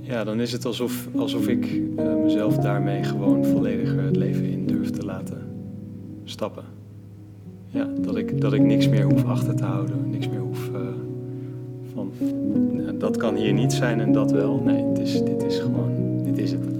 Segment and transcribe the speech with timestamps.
[0.00, 4.66] Ja, dan is het alsof, alsof ik eh, mezelf daarmee gewoon volledig het leven in
[4.66, 5.38] durf te laten
[6.24, 6.64] stappen.
[7.66, 10.80] Ja, dat ik, dat ik niks meer hoef achter te houden, niks meer hoef eh,
[11.92, 12.12] van
[13.02, 14.60] dat kan hier niet zijn en dat wel.
[14.64, 16.71] Nee, het is, dit is gewoon, dit is het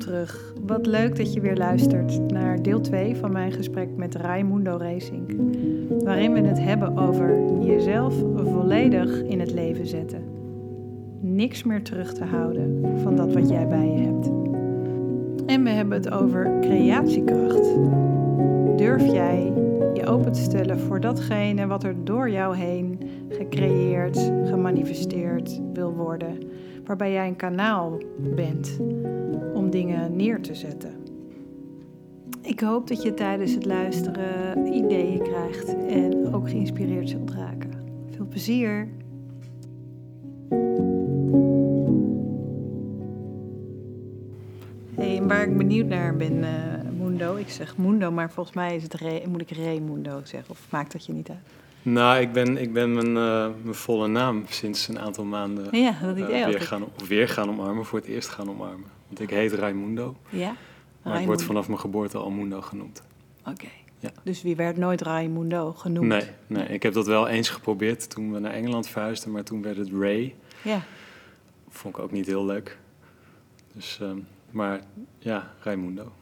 [0.00, 0.52] terug.
[0.66, 5.36] Wat leuk dat je weer luistert naar deel 2 van mijn gesprek met Raimundo Racing.
[6.04, 10.24] Waarin we het hebben over jezelf volledig in het leven zetten.
[11.20, 14.26] Niks meer terug te houden van dat wat jij bij je hebt.
[15.46, 17.74] En we hebben het over creatiekracht.
[18.76, 19.52] Durf jij
[19.94, 26.38] je open te stellen voor datgene wat er door jou heen gecreëerd, gemanifesteerd wil worden,
[26.84, 27.98] waarbij jij een kanaal
[28.34, 28.78] bent
[29.70, 30.94] om dingen neer te zetten.
[32.42, 37.70] Ik hoop dat je tijdens het luisteren ideeën krijgt en ook geïnspireerd zult raken.
[38.10, 38.88] Veel plezier!
[44.94, 46.48] Hey, en waar ik benieuwd naar ben, uh,
[46.98, 50.66] Mundo, ik zeg Mundo, maar volgens mij is het Re, moet ik Raymundo zeggen, of
[50.70, 51.59] maakt dat je niet uit?
[51.82, 55.98] Nou, ik ben, ik ben mijn, uh, mijn volle naam sinds een aantal maanden ja,
[56.02, 58.86] dat uh, weer, gaan, weer gaan omarmen, voor het eerst gaan omarmen.
[59.06, 60.16] Want ik heet Raimundo.
[60.28, 60.56] Ja?
[61.02, 63.02] Maar ik word vanaf mijn geboorte al Mundo genoemd.
[63.44, 63.68] Oké.
[63.98, 64.10] Ja.
[64.22, 66.06] Dus wie werd nooit Raimundo genoemd?
[66.06, 69.62] Nee, nee, ik heb dat wel eens geprobeerd toen we naar Engeland verhuisden, maar toen
[69.62, 70.34] werd het Ray.
[70.62, 70.82] Ja.
[71.68, 72.78] Vond ik ook niet heel leuk.
[73.72, 74.80] Dus, um, maar
[75.18, 76.12] ja, Raimundo.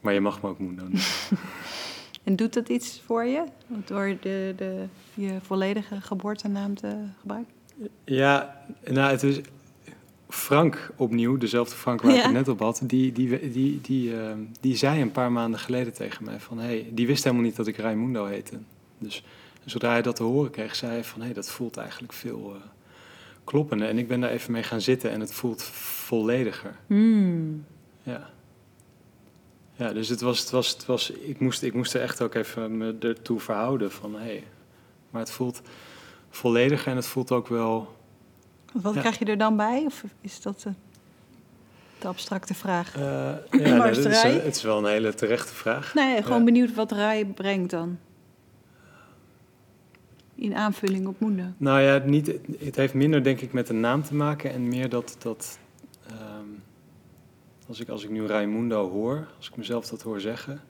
[0.00, 1.00] Maar je mag me ook Mundo noemen.
[2.28, 3.44] en doet dat iets voor je?
[3.66, 4.84] Door de, de,
[5.14, 7.52] je volledige geboortenaam te gebruiken?
[8.04, 9.40] Ja, nou, het is
[10.28, 12.18] Frank opnieuw, dezelfde Frank waar ja.
[12.18, 15.60] ik het net op had, die, die, die, die, uh, die zei een paar maanden
[15.60, 18.58] geleden tegen mij van, hey, die wist helemaal niet dat ik Raimundo heette.
[18.98, 19.24] Dus
[19.64, 22.52] zodra hij dat te horen kreeg, zei hij van, hé, hey, dat voelt eigenlijk veel
[22.54, 22.60] uh,
[23.44, 23.88] kloppender.
[23.88, 26.76] En ik ben daar even mee gaan zitten en het voelt vollediger.
[26.86, 27.64] Mm.
[28.02, 28.30] Ja.
[29.78, 32.34] Ja, dus het was, het was, het was ik, moest, ik moest er echt ook
[32.34, 34.44] even me ertoe verhouden van, hé, hey,
[35.10, 35.60] maar het voelt
[36.30, 37.96] vollediger en het voelt ook wel
[38.72, 39.00] wat ja.
[39.00, 39.82] krijg je er dan bij?
[39.86, 40.70] Of is dat de,
[41.98, 42.96] de abstracte vraag?
[42.96, 43.40] Uh, ja,
[43.76, 45.94] nou, is, het is wel een hele terechte vraag.
[45.94, 46.44] Nee, gewoon ja.
[46.44, 47.98] benieuwd wat rij brengt dan.
[50.34, 51.42] In aanvulling op Mundo.
[51.56, 54.88] Nou ja, niet, het heeft minder denk ik met de naam te maken en meer
[54.88, 55.58] dat, dat
[57.68, 60.62] als, ik, als ik nu Raimundo hoor, als ik mezelf dat hoor zeggen,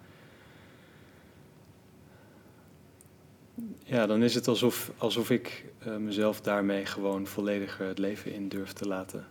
[3.85, 8.49] Ja, dan is het alsof, alsof ik uh, mezelf daarmee gewoon volledig het leven in
[8.49, 9.27] durf te laten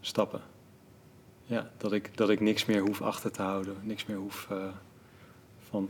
[0.00, 0.40] stappen.
[1.44, 4.64] Ja, dat ik, dat ik niks meer hoef achter te houden, niks meer hoef uh,
[5.58, 5.88] van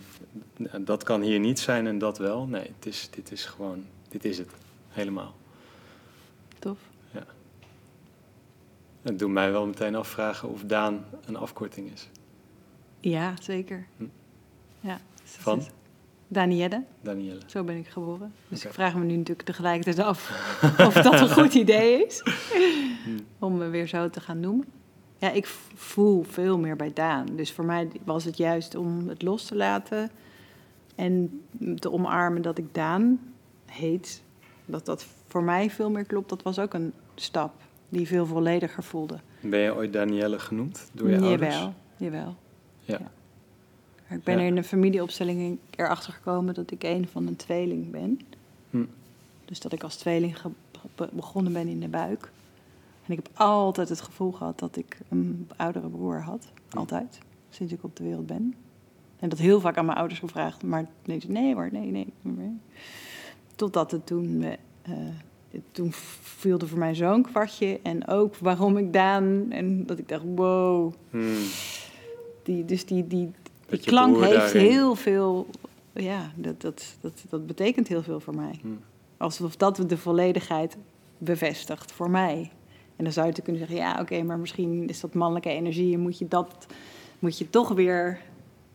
[0.81, 2.47] dat kan hier niet zijn en dat wel.
[2.47, 4.51] Nee, het is, dit is gewoon, dit is het,
[4.89, 5.35] helemaal.
[6.59, 6.92] Tof.
[9.03, 12.09] Het doet mij wel meteen afvragen of Daan een afkorting is.
[13.01, 13.87] Ja, zeker.
[13.97, 14.05] Hm.
[14.81, 15.01] Ja.
[15.23, 15.63] Van?
[16.29, 16.85] Danielle.
[17.01, 17.41] Danielle.
[17.47, 18.33] Zo ben ik geboren.
[18.49, 18.71] Dus okay.
[18.71, 20.31] ik vraag me nu natuurlijk tegelijkertijd af
[20.87, 22.23] of dat een goed idee is.
[23.39, 24.67] om me weer zo te gaan noemen.
[25.19, 27.27] Ja, ik voel veel meer bij Daan.
[27.37, 30.11] Dus voor mij was het juist om het los te laten.
[30.95, 31.43] En
[31.77, 33.33] te omarmen dat ik Daan
[33.67, 34.23] heet.
[34.65, 36.29] Dat dat voor mij veel meer klopt.
[36.29, 37.53] Dat was ook een stap
[37.93, 39.19] die veel vollediger voelde.
[39.41, 41.57] Ben je ooit Danielle genoemd door je jawel, ouders?
[41.97, 42.35] Jawel,
[42.85, 42.99] ja.
[42.99, 43.11] ja.
[44.17, 44.41] Ik ben Ja.
[44.41, 48.21] er in een familieopstelling erachter gekomen dat ik een van een tweeling ben.
[48.71, 48.85] Hm.
[49.45, 50.37] Dus dat ik als tweeling
[50.95, 52.31] be- begonnen ben in de buik.
[53.07, 56.53] En ik heb altijd het gevoel gehad dat ik een oudere broer had.
[56.71, 56.79] Hm.
[56.79, 57.19] Altijd.
[57.51, 58.55] Sinds ik op de wereld ben.
[59.19, 60.63] En dat heel vaak aan mijn ouders gevraagd.
[60.63, 62.13] Maar nee, nee hoor, nee, nee.
[63.55, 64.43] Totdat het toen...
[64.83, 64.93] eh,
[65.73, 65.93] toen
[66.23, 67.81] viel er voor mij zo'n kwartje.
[67.83, 69.47] En ook waarom ik Daan...
[69.51, 70.93] En dat ik dacht, wow.
[71.11, 71.37] Hmm.
[72.43, 73.31] Die, dus die, die,
[73.69, 75.47] die klank heeft daarin- heel veel...
[75.95, 78.59] Ja, dat, dat, dat, dat betekent heel veel voor mij.
[78.61, 78.81] Hmm.
[79.17, 80.77] Alsof dat de volledigheid
[81.19, 82.51] bevestigt voor mij.
[82.97, 86.01] En dan zou je kunnen zeggen, ja, oké, maar misschien is dat mannelijke energie en
[86.01, 86.67] moet je dat,
[87.19, 88.21] moet je toch weer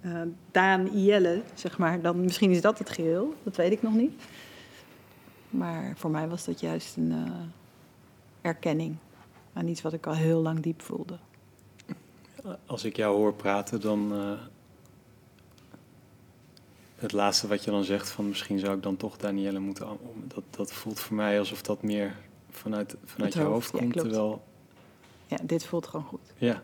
[0.01, 0.21] eh
[0.51, 2.01] Daan Ielle, zeg maar.
[2.01, 4.13] Dan, misschien is dat het geheel, dat weet ik nog niet.
[5.49, 7.31] Maar voor mij was dat juist een eh,
[8.41, 8.95] erkenning
[9.53, 11.17] aan iets wat ik al heel lang diep voelde.
[12.65, 14.13] Als ik jou hoor praten, dan.
[14.13, 14.31] eh,
[16.95, 19.87] het laatste wat je dan zegt van misschien zou ik dan toch Danielle moeten.
[20.27, 22.15] Dat, dat voelt voor mij alsof dat meer
[22.49, 23.91] vanuit, vanuit je hoofd, ja, komt.
[23.91, 24.07] klopt.
[24.07, 24.43] terwijl,
[25.27, 26.33] Ja, dit voelt gewoon goed.
[26.37, 26.63] ja,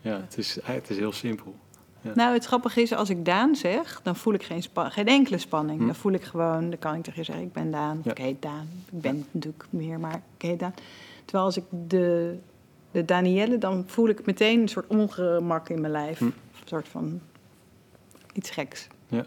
[0.00, 1.54] Ja, het is, het is heel simpel.
[2.02, 2.12] Ja.
[2.14, 5.78] Nou, het grappige is, als ik Daan zeg, dan voel ik geen, geen enkele spanning.
[5.80, 5.86] Hm.
[5.86, 8.00] Dan voel ik gewoon, dan kan ik tegen je zeggen, ik ben Daan.
[8.04, 8.10] Ja.
[8.10, 8.68] Ik heet Daan.
[8.92, 10.74] Ik ben het natuurlijk meer, maar ik heet Daan.
[11.24, 12.38] Terwijl als ik de,
[12.90, 16.18] de Danielle, dan voel ik meteen een soort ongemak in mijn lijf.
[16.18, 16.24] Hm.
[16.24, 16.32] Een
[16.64, 17.20] soort van
[18.32, 18.86] iets geks.
[19.08, 19.24] Ja.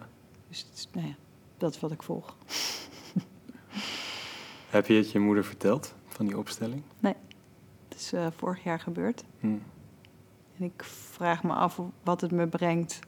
[0.50, 1.14] Dus is- nou ja,
[1.58, 2.36] dat is wat ik volg.
[4.70, 6.82] Heb je het je moeder verteld van die opstelling?
[7.02, 9.24] Het is eh, vorig jaar gebeurd.
[9.40, 9.48] Hm.
[10.58, 13.00] En ik vraag me af wat het me brengt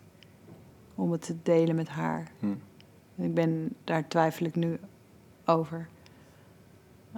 [0.95, 2.31] om het te delen met haar.
[2.39, 2.53] Hm.
[3.15, 4.79] Ik ben, daar twijfel ik nu
[5.45, 5.87] over.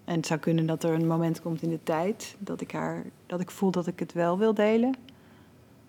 [0.05, 3.05] En het zou kunnen dat er een moment komt in de tijd dat ik haar,
[3.25, 4.95] dat ik voel dat ik het wel wil delen.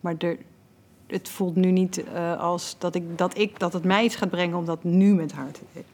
[0.00, 0.38] Maar er,
[1.06, 4.30] het voelt nu niet eh, als dat, ik, dat, ik, dat het mij iets gaat
[4.30, 5.88] brengen om dat nu met haar te delen.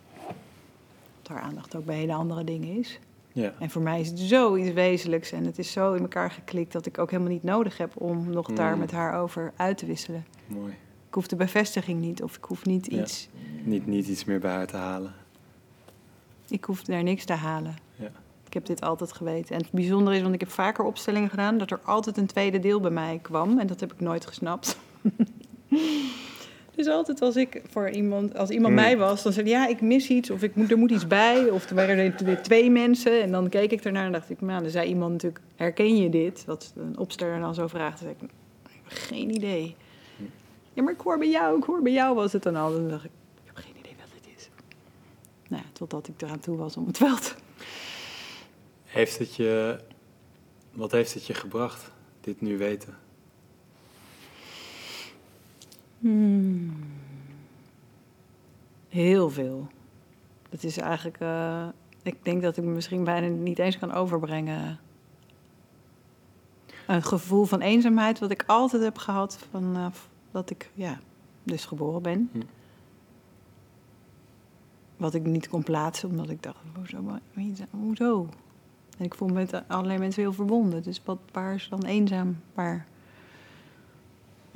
[1.23, 2.99] Dat haar aandacht ook bij hele andere dingen is.
[3.43, 3.53] Ja.
[3.59, 6.87] En voor mij is het zoiets wezenlijks en het is zo in elkaar geklikt dat
[6.87, 8.79] ik ook helemaal niet nodig heb om nog daar Mm.
[8.79, 10.25] met haar over uit te wisselen.
[10.47, 10.73] Mooi.
[11.09, 13.01] Ik hoef de bevestiging niet of ik hoef niet Ja.
[13.03, 13.29] iets.
[13.65, 15.15] Niet, niet iets meer bij haar te halen.
[16.49, 17.77] Ik hoef daar niks te halen.
[17.95, 18.11] Ja.
[18.47, 19.55] Ik heb dit altijd geweten.
[19.55, 22.59] En het bijzondere is, want ik heb vaker opstellingen gedaan, dat er altijd een tweede
[22.59, 23.59] deel bij mij kwam.
[23.59, 24.79] En dat heb ik nooit gesnapt.
[26.77, 29.81] dus altijd als ik voor iemand, als iemand mij was, dan zei hij, ja, ik
[29.81, 30.31] mis iets.
[30.31, 31.51] Of ik moet, er moet iets bij.
[31.51, 33.23] Of er waren er weer twee mensen.
[33.23, 36.09] En dan keek ik ernaar en dacht ik, nou, dan zei iemand natuurlijk, herken je
[36.09, 36.47] dit?
[36.47, 38.01] Dat een opsteller dan zo vraagt.
[38.01, 38.31] Dan zei ik,
[38.73, 39.77] ik heb geen idee.
[40.73, 42.73] Ja, maar ik hoor bij jou, ik hoor bij jou was het dan al.
[42.73, 44.49] Dan dacht ik, ik heb geen idee wat dit is.
[45.49, 47.33] Nou, ja, totdat ik eraan toe was om het wel te
[48.85, 49.79] Heeft het je,
[50.73, 51.91] wat heeft het je gebracht,
[52.21, 53.06] dit nu weten?
[55.99, 56.73] Hmm.
[58.89, 59.69] Heel veel.
[60.51, 61.67] Het is eigenlijk, eh,
[62.03, 64.79] ik denk dat ik me misschien bijna niet eens kan overbrengen.
[66.87, 71.01] Een gevoel van eenzaamheid wat ik altijd heb gehad vanaf dat ik, ja,
[71.43, 72.31] dus geboren ben.
[72.33, 72.41] Hm.
[74.97, 77.21] Wat ik niet kon plaatsen, omdat ik dacht, hoezo?
[77.71, 78.29] Hoezo?
[78.99, 80.83] En ik voel me met allerlei mensen heel verbonden.
[80.83, 82.37] Dus wat, waar is dan eenzaam?
[82.55, 82.87] Waar?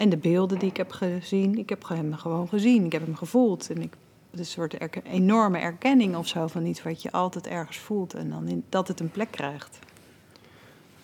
[0.01, 2.85] En de beelden die ik heb gezien, ik heb hem gewoon gezien.
[2.85, 3.71] Ik heb hem gevoeld.
[3.71, 3.93] En ik,
[4.31, 8.15] een soort enorme erkenning of zo van iets wat je altijd ergens voelt.
[8.15, 9.79] En dan dat het een plek krijgt.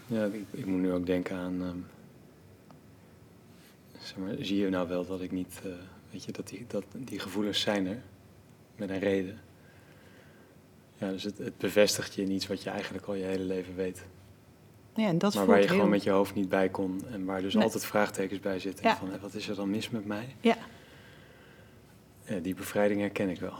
[0.06, 1.62] Ja, ik, ik moet nu ook denken aan.
[1.62, 1.76] ehm,
[3.98, 5.60] zeg maar, zie je nou wel dat ik niet.
[5.64, 5.70] eh,
[6.10, 8.02] weet je, dat die, dat die gevoelens zijn er.
[8.76, 9.40] Met een reden.
[10.98, 13.75] Ja, dus het, het bevestigt je in iets wat je eigenlijk al je hele leven
[13.75, 14.04] weet.
[14.96, 15.75] Ja, en dat maar waar je heel...
[15.75, 17.02] gewoon met je hoofd niet bij kon.
[17.12, 17.64] En waar dus Nee.
[17.64, 18.88] altijd vraagtekens bij zitten.
[18.88, 18.96] Ja.
[18.96, 20.34] Van, hé, wat is er dan mis met mij?
[20.40, 20.56] Ja.
[22.25, 23.54] Ja, die bevrijding herken ik wel.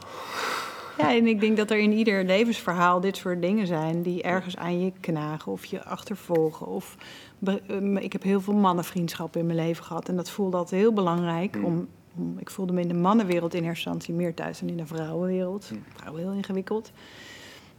[0.99, 4.56] Ja, en ik denk dat er in ieder levensverhaal dit soort dingen zijn die ergens
[4.56, 6.67] aan je knagen of je achtervolgen.
[6.67, 6.97] Of
[7.44, 10.93] ehm, ik heb heel veel mannenvriendschappen in mijn leven gehad en dat voelde altijd heel
[10.93, 11.55] belangrijk.
[11.55, 11.65] Hmm.
[11.65, 14.77] Om, om, ik voelde me in de mannenwereld in eerste instantie meer thuis dan in
[14.77, 15.69] de vrouwenwereld.
[15.69, 15.85] Hmm.
[15.94, 16.93] Vrouwen heel ingewikkeld.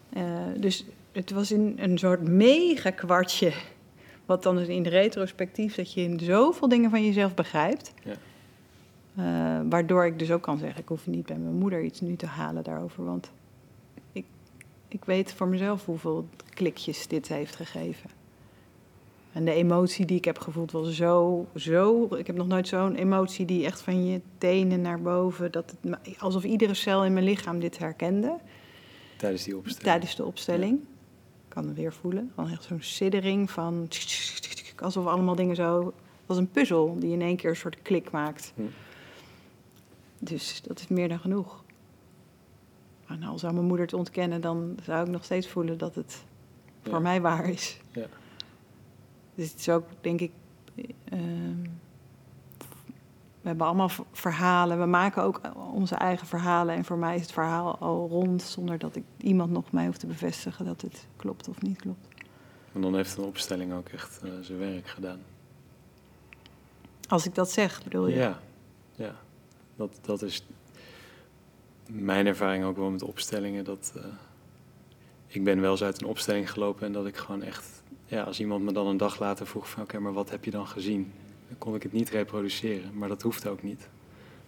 [0.10, 0.24] Eh,
[0.58, 0.86] dus
[1.18, 3.54] het was in een soort mega kwartje.
[4.26, 7.94] Wat dan is in de retrospectief dat je in zoveel dingen van jezelf begrijpt.
[8.04, 8.14] Ja.
[9.16, 12.16] Eh, waardoor ik dus ook kan zeggen, ik hoef niet bij mijn moeder iets nu
[12.16, 13.06] te halen daarover.
[13.06, 13.32] Want
[14.12, 14.26] ik,
[14.88, 18.10] ik weet voor mezelf hoeveel klikjes dit heeft gegeven.
[19.34, 22.08] En de emotie die ik heb gevoeld was zo, zo...
[22.16, 25.52] Ik heb nog nooit zo'n emotie die echt van je tenen naar boven...
[25.52, 28.38] Dat het, alsof iedere cel in mijn lichaam dit herkende
[29.18, 29.84] Tijdens die opstelling.
[29.84, 30.80] tijdens de opstelling.
[31.58, 32.32] Kan het weer voelen.
[32.36, 33.88] Gewoon echt zo'n siddering van...
[34.80, 35.94] Alsof allemaal dingen zo...
[36.26, 38.54] Was een puzzel die in één keer een soort klik maakt.
[38.56, 38.62] Hm.
[40.20, 41.64] Dus dat is meer dan genoeg.
[43.08, 46.24] En al zou mijn moeder het ontkennen, dan zou ik nog steeds voelen dat het
[46.84, 46.90] Ja.
[46.92, 47.80] voor mij waar is.
[47.92, 48.06] Ja.
[49.36, 50.32] Dus het is ook, denk ik...
[51.10, 51.66] ehm,
[53.48, 54.80] we hebben allemaal verhalen.
[54.80, 55.42] We maken ook
[55.74, 56.76] onze eigen verhalen.
[56.76, 58.42] En voor mij is het verhaal al rond...
[58.42, 62.08] zonder dat ik iemand nog mij hoeft te bevestigen dat het klopt of niet klopt.
[62.74, 65.20] En dan heeft een opstelling ook echt eh, zijn werk gedaan.
[67.08, 68.16] Als ik dat zeg, bedoel je?
[68.16, 68.40] Ja,
[68.96, 69.16] ja.
[69.76, 70.46] Dat, dat is
[71.90, 73.64] mijn ervaring ook wel met opstellingen.
[73.64, 74.04] Dat, eh,
[75.28, 77.84] ik ben wel eens uit een opstelling gelopen en dat ik gewoon echt...
[78.06, 79.84] Ja, als iemand me dan een dag later vroeg van...
[79.84, 81.14] Oké, maar wat heb je dan gezien?
[81.48, 82.98] Dan kon ik het niet reproduceren.
[82.98, 83.88] Maar dat hoeft ook niet.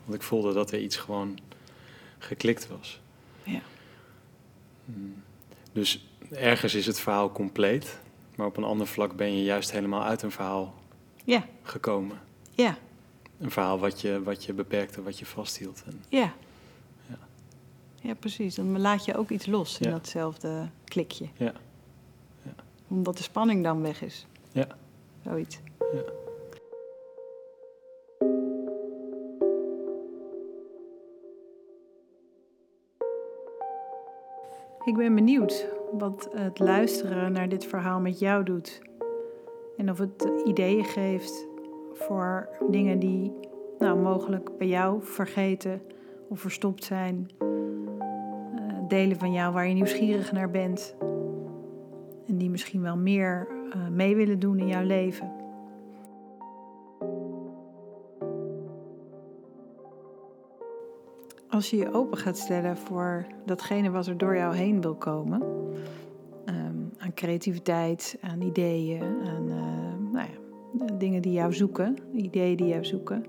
[0.03, 1.37] Want ik voelde dat er iets gewoon
[2.17, 3.01] geklikt was.
[3.43, 3.61] Ja.
[4.85, 5.23] Hmm.
[5.71, 7.99] Dus ergens is het verhaal compleet.
[8.35, 10.73] Maar op een ander vlak ben je juist helemaal uit een verhaal
[11.23, 12.19] Ja, gekomen.
[12.51, 12.77] ja,
[13.39, 15.83] Een verhaal wat je, wat je beperkte, wat je vasthield.
[15.85, 16.33] En, ja.
[17.07, 17.17] Ja.
[18.01, 18.55] Ja, precies.
[18.55, 21.27] Dan laat je ook iets los in datzelfde klikje.
[21.37, 21.53] Ja.
[22.87, 24.25] Omdat de spanning dan weg is.
[24.51, 24.67] Ja.
[25.23, 25.59] Zoiets.
[25.93, 26.01] Ja.
[34.89, 38.81] Ik ben benieuwd wat het luisteren naar dit verhaal met jou doet.
[39.77, 41.47] En of het ideeën geeft
[41.93, 43.31] voor dingen die
[43.79, 45.81] nou, mogelijk bij jou vergeten
[46.27, 47.29] of verstopt zijn.
[47.41, 47.49] Uh,
[48.87, 50.95] delen van jou waar je nieuwsgierig naar bent.
[52.27, 55.38] En die misschien wel meer uh, mee willen doen in jouw leven.
[61.49, 65.41] Als je je open gaat stellen voor datgene wat er door jou heen wil komen,
[66.45, 72.67] um, aan creativiteit, aan ideeën, aan uh, nou ja, dingen die jou zoeken, ideeën die
[72.67, 73.25] jou zoeken,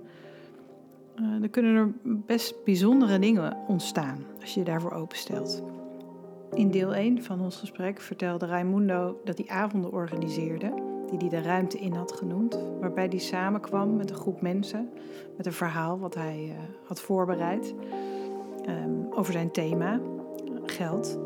[1.21, 5.63] uh, dan kunnen er best bijzondere dingen ontstaan als je je daarvoor openstelt.
[6.55, 10.73] In deel 1 van ons gesprek vertelde Raimundo dat hij avonden organiseerde,
[11.11, 14.91] die hij de ruimte in had genoemd, waarbij hij samenkwam met een groep mensen
[15.37, 16.55] met een verhaal wat hij uh,
[16.87, 17.75] had voorbereid
[18.69, 20.01] um, over zijn thema,
[20.65, 21.19] geld.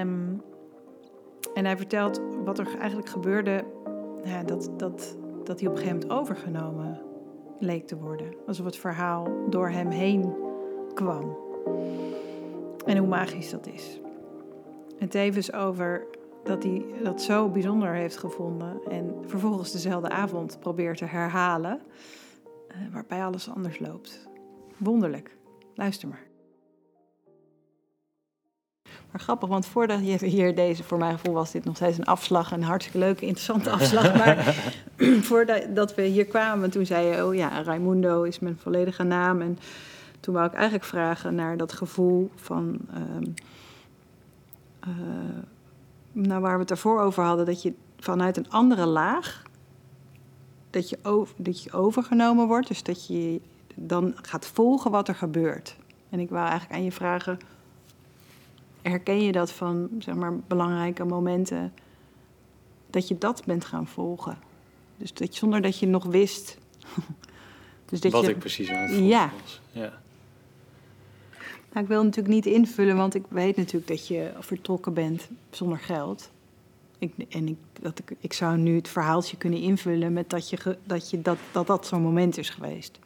[0.00, 0.42] Um,
[1.54, 3.64] en hij vertelt wat er eigenlijk gebeurde,
[4.46, 7.00] dat, dat, dat hij op een gegeven moment overgenomen
[7.58, 8.34] leek te worden.
[8.46, 10.34] Alsof het verhaal door hem heen
[10.94, 11.36] kwam.
[12.86, 14.00] En hoe magisch dat is.
[14.98, 16.06] En tevens over
[16.44, 21.80] dat hij dat zo bijzonder heeft gevonden en vervolgens dezelfde avond probeert te herhalen,
[22.68, 24.28] uh, waarbij alles anders loopt.
[24.76, 25.36] Wonderlijk.
[25.74, 26.26] Luister maar.
[29.14, 32.04] Maar grappig, want voordat je hier deze, voor mijn gevoel was dit nog steeds een
[32.04, 34.14] afslag, een hartstikke leuke, interessante afslag.
[34.14, 34.54] maar
[35.28, 39.40] voordat we hier kwamen, toen zei je, oh ja, Raimundo is mijn volledige naam.
[39.40, 39.58] En
[40.20, 43.34] toen wou ik eigenlijk vragen naar dat gevoel van, um,
[44.88, 44.94] uh,
[46.12, 49.42] nou waar we het ervoor over hadden, dat je vanuit een andere laag,
[50.70, 52.68] dat je, over, dat je overgenomen wordt.
[52.68, 53.40] Dus dat je
[53.74, 55.76] dan gaat volgen wat er gebeurt.
[56.10, 57.38] En ik wou eigenlijk aan je vragen,
[58.82, 61.72] herken je dat van zeg maar, belangrijke momenten,
[62.90, 64.38] dat je dat bent gaan volgen?
[64.96, 66.58] Dus dat je, zonder dat je nog wist.
[67.88, 69.30] dus dat wat ik precies aan het volgen ja.
[69.42, 69.60] was.
[69.72, 70.02] Ja.
[71.72, 75.78] Nou, ik wil natuurlijk niet invullen, want ik weet natuurlijk dat je vertrokken bent zonder
[75.78, 76.30] geld.
[76.98, 80.78] Ik, en ik, dat ik, ik zou nu het verhaaltje kunnen invullen met dat je,
[80.84, 82.98] dat, je, dat, dat, dat zo'n moment is geweest.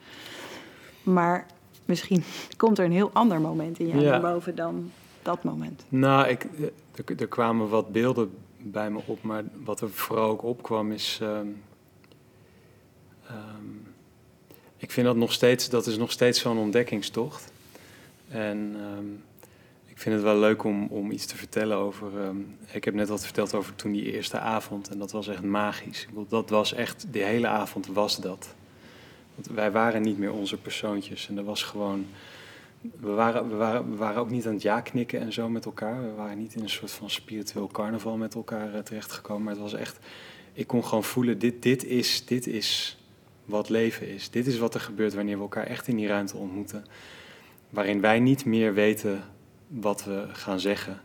[1.03, 1.47] Maar
[1.85, 2.25] misschien
[2.57, 4.11] komt er een heel ander moment in jou ja.
[4.11, 4.91] naar boven dan
[5.23, 5.85] dat moment.
[5.89, 6.47] Nou, ik,
[6.95, 11.19] er, er, kwamen wat beelden bij me op, maar wat er vooral ook opkwam is.
[11.23, 11.63] Um,
[13.31, 13.87] um,
[14.77, 17.53] ik vind dat nog steeds, dat is nog steeds zo'n ontdekkingstocht.
[18.29, 19.23] En um,
[19.87, 22.11] ik vind het wel leuk om, om iets te vertellen over.
[22.73, 26.03] ik heb net wat verteld over toen die eerste avond en dat was echt magisch.
[26.03, 28.55] Ik bedoel, dat was echt, die hele avond was dat.
[29.39, 31.29] Want wij waren niet meer onze persoontjes.
[31.29, 32.07] En er was gewoon.
[32.81, 36.03] We waren, we, waren, we waren ook niet aan het ja-knikken en zo met elkaar.
[36.03, 39.43] We waren niet in een soort van spiritueel carnaval met elkaar uh, terechtgekomen.
[39.43, 39.99] Maar het was echt.
[40.53, 42.99] Ik kon gewoon voelen: dit, dit, is, dit is
[43.45, 44.31] wat leven is.
[44.31, 46.85] Dit is wat er gebeurt wanneer we elkaar echt in die ruimte ontmoeten.
[47.71, 49.25] Waarin wij niet meer weten
[49.69, 51.01] wat we gaan zeggen,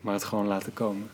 [0.00, 1.10] maar het gewoon laten komen.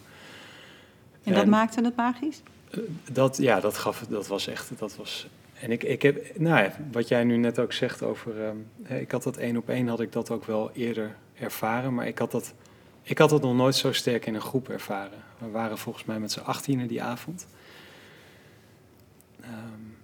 [1.23, 2.43] En dat en, maakte het magisch?
[2.71, 4.79] Uh, dat, ja, dat, gaf, dat was echt.
[4.79, 5.27] Dat was
[5.65, 8.67] en ik, ik heb, nou ja, wat jij nu net ook zegt over, um,
[8.99, 12.19] ik had dat één op één, had ik dat ook wel eerder ervaren, maar ik
[12.19, 12.55] had dat,
[13.03, 15.19] ik had dat nog nooit zo sterk in een groep ervaren.
[15.39, 17.47] We waren volgens mij met z'n achttienen die avond.
[19.41, 19.97] Um,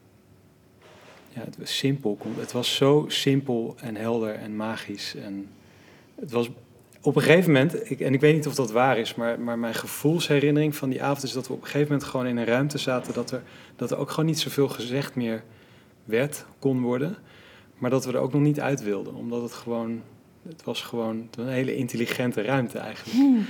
[1.29, 2.19] ja, het was simpel.
[2.39, 5.15] Het was zo simpel en helder en magisch.
[5.15, 5.49] En
[6.15, 6.51] het was
[7.03, 9.59] op een gegeven moment, ik, en ik weet niet of dat waar is, maar, maar
[9.59, 12.45] mijn gevoelsherinnering van die avond is dat we op een gegeven moment gewoon in een
[12.45, 13.43] ruimte zaten, dat er,
[13.77, 15.43] dat er ook gewoon niet zoveel gezegd meer
[16.05, 17.17] werd, kon worden,
[17.79, 20.03] maar dat we er ook nog niet uit wilden, omdat het gewoon,
[20.49, 23.17] het was gewoon een hele intelligente ruimte eigenlijk.
[23.17, 23.47] Hmm.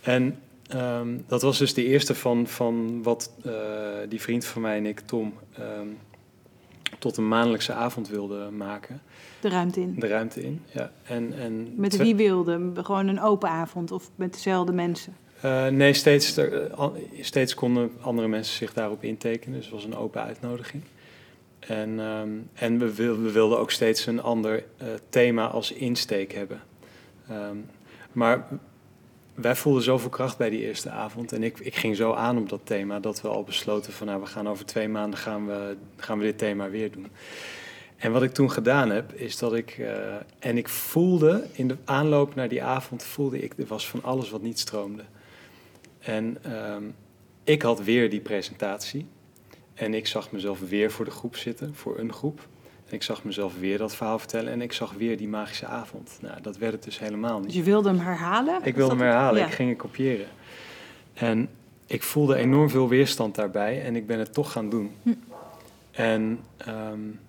[0.00, 0.38] En
[0.74, 3.52] um, dat was dus de eerste van, van wat uh,
[4.08, 5.98] die vriend van mij en ik, Tom, um,
[6.98, 9.02] tot een maandelijkse avond wilden maken.
[9.40, 9.94] De ruimte in.
[9.98, 10.92] De ruimte in, ja.
[11.02, 12.72] En, en met wie wilde?
[12.74, 15.16] Gewoon een open avond of met dezelfde mensen?
[15.44, 16.86] Uh, nee, steeds, uh,
[17.20, 19.56] steeds konden andere mensen zich daarop intekenen.
[19.56, 20.82] Dus het was een open uitnodiging.
[21.58, 26.32] En, um, en we, wil, we, wilden ook steeds een ander uh, thema als insteek
[26.32, 26.60] hebben.
[27.30, 27.66] Um,
[28.12, 28.46] maar
[29.34, 31.32] wij voelden zoveel kracht bij die eerste avond.
[31.32, 34.20] En ik, ik ging zo aan op dat thema dat we al besloten van nou,
[34.20, 37.06] we gaan over twee maanden gaan we, gaan we dit thema weer doen.
[38.00, 39.78] En wat ik toen gedaan heb, is dat ik.
[39.78, 39.88] Uh,
[40.38, 44.30] en ik voelde in de aanloop naar die avond, voelde ik, er was van alles
[44.30, 45.02] wat niet stroomde.
[45.98, 46.38] En
[46.74, 46.94] um,
[47.44, 49.06] ik had weer die presentatie.
[49.74, 52.48] En ik zag mezelf weer voor de groep zitten, voor een groep.
[52.86, 56.18] En ik zag mezelf weer dat verhaal vertellen en ik zag weer die magische avond.
[56.20, 57.46] Nou, dat werd het dus helemaal niet.
[57.46, 58.60] Dus je wilde hem herhalen?
[58.62, 60.26] Ik wilde hem herhalen, ik ging het kopiëren.
[61.14, 61.48] En
[61.86, 64.90] ik voelde enorm veel weerstand daarbij en ik ben het toch gaan doen.
[65.02, 65.10] Hm.
[65.90, 67.20] En um,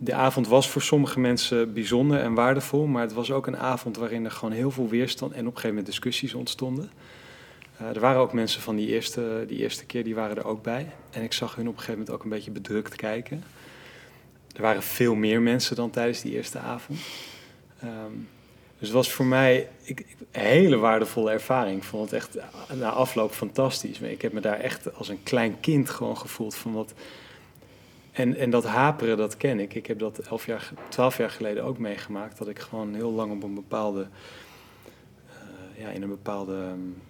[0.00, 3.96] de avond was voor sommige mensen bijzonder en waardevol, maar het was ook een avond
[3.96, 6.90] waarin er gewoon heel veel weerstand en op een gegeven moment discussies ontstonden.
[7.80, 10.62] Uh, er waren ook mensen van die eerste, die eerste keer, die waren er ook
[10.62, 10.86] bij.
[11.10, 13.44] En ik zag hun op een gegeven moment ook een beetje bedrukt kijken.
[14.54, 16.98] Er waren veel meer mensen dan tijdens die eerste avond.
[17.84, 18.28] Um,
[18.78, 21.76] dus het was voor mij ik, een hele waardevolle ervaring.
[21.76, 22.38] Ik vond het echt
[22.74, 24.00] na afloop fantastisch.
[24.00, 26.92] Ik heb me daar echt als een klein kind gewoon gevoeld van wat...
[28.18, 29.74] En, en dat haperen, dat ken ik.
[29.74, 32.38] Ik heb dat elf jaar, twaalf jaar geleden ook meegemaakt.
[32.38, 34.06] Dat ik gewoon heel lang op een bepaalde...
[35.26, 37.02] Uh, ja, in een bepaalde um,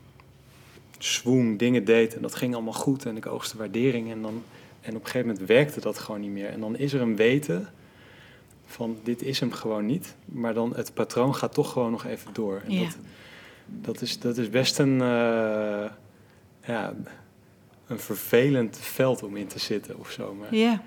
[0.99, 2.15] swoon dingen deed.
[2.15, 4.11] En dat ging allemaal goed en ik oogste waardering.
[4.11, 4.43] En, dan,
[4.81, 6.49] en op een gegeven moment werkte dat gewoon niet meer.
[6.49, 7.69] En dan is er een weten
[8.67, 10.15] van dit is hem gewoon niet.
[10.25, 12.63] Maar dan het patroon gaat toch gewoon nog even door.
[12.65, 12.81] En ja.
[12.81, 12.97] dat,
[13.67, 15.91] dat, is, dat is best een, uh,
[16.65, 16.95] ja,
[17.87, 20.35] een vervelend veld om in te zitten of zo.
[20.35, 20.83] Maar, ja.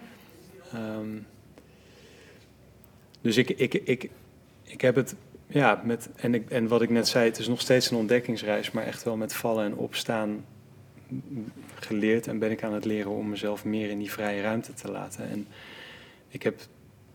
[0.76, 1.26] Um,
[3.22, 4.10] dus ik, ik, ik,
[4.64, 5.16] ik heb het,
[5.48, 8.72] ja, met, en, ik, en wat ik net zei, het is nog steeds een ontdekkingsreis,
[8.72, 10.46] maar echt wel met vallen en opstaan
[11.76, 14.92] geleerd en ben ik aan het leren om mezelf meer in die vrije ruimte te
[14.92, 15.30] laten.
[15.30, 15.48] En
[16.28, 16.60] ik heb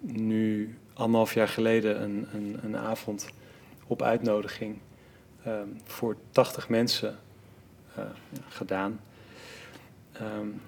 [0.00, 3.28] nu anderhalf jaar geleden een, een, een avond
[3.86, 4.78] op uitnodiging
[5.46, 7.18] um, voor 80 mensen
[7.98, 8.04] uh,
[8.48, 9.00] gedaan.
[10.22, 10.60] Um,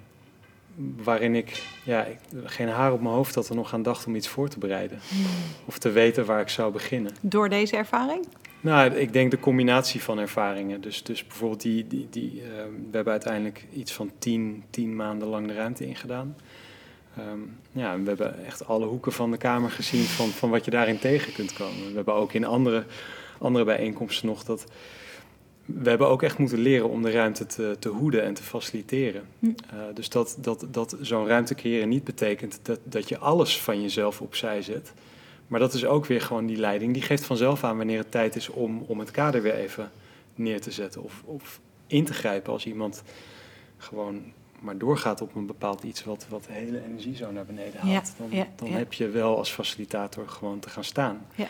[0.97, 4.15] waarin ik, ja, ik, geen haar op mijn hoofd had er nog aan dacht om
[4.15, 4.99] iets voor te bereiden.
[5.09, 5.25] Hmm.
[5.65, 7.13] Of te weten waar ik zou beginnen.
[7.21, 8.27] Door deze ervaring?
[8.61, 10.81] Nou, ik denk de combinatie van ervaringen.
[10.81, 12.43] Dus, dus bijvoorbeeld die, die, die uh,
[12.91, 16.37] we hebben uiteindelijk iets van tien, tien maanden lang de ruimte ingedaan.
[17.19, 20.71] Um, ja, we hebben echt alle hoeken van de kamer gezien van, van wat je
[20.71, 21.89] daarin tegen kunt komen.
[21.89, 22.85] We hebben ook in andere,
[23.39, 24.67] andere bijeenkomsten nog dat.
[25.75, 29.23] We hebben ook echt moeten leren om de ruimte te, te hoeden en te faciliteren.
[29.39, 29.47] Hm.
[29.47, 29.53] Uh,
[29.95, 34.21] dus dat, dat, dat zo'n ruimte creëren niet betekent dat, dat je alles van jezelf
[34.21, 34.93] opzij zet.
[35.47, 36.93] Maar dat is ook weer gewoon die leiding.
[36.93, 39.91] Die geeft vanzelf aan wanneer het tijd is om, om het kader weer even
[40.35, 41.03] neer te zetten.
[41.03, 43.03] Of, of in te grijpen als iemand
[43.77, 44.23] gewoon
[44.61, 48.15] maar doorgaat op een bepaald iets wat, wat de hele energie zo naar beneden haalt,
[48.19, 51.27] dan, dan heb je wel als facilitator gewoon te gaan staan.
[51.35, 51.49] Ja.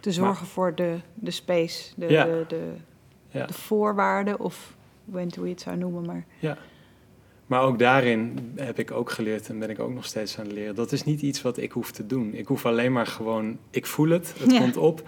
[0.00, 2.72] Te zorgen voor de, de space, de, de, de,
[3.46, 4.74] de, voorwaarden of
[5.10, 6.04] hoe je het zou noemen.
[6.04, 6.24] Maar.
[6.38, 6.58] Ja.
[7.46, 10.54] Maar ook daarin heb ik ook geleerd en ben ik ook nog steeds aan het
[10.54, 10.74] leren.
[10.74, 12.34] Dat is niet iets wat ik hoef te doen.
[12.34, 15.02] Ik hoef alleen maar gewoon, ik voel het, het komt op.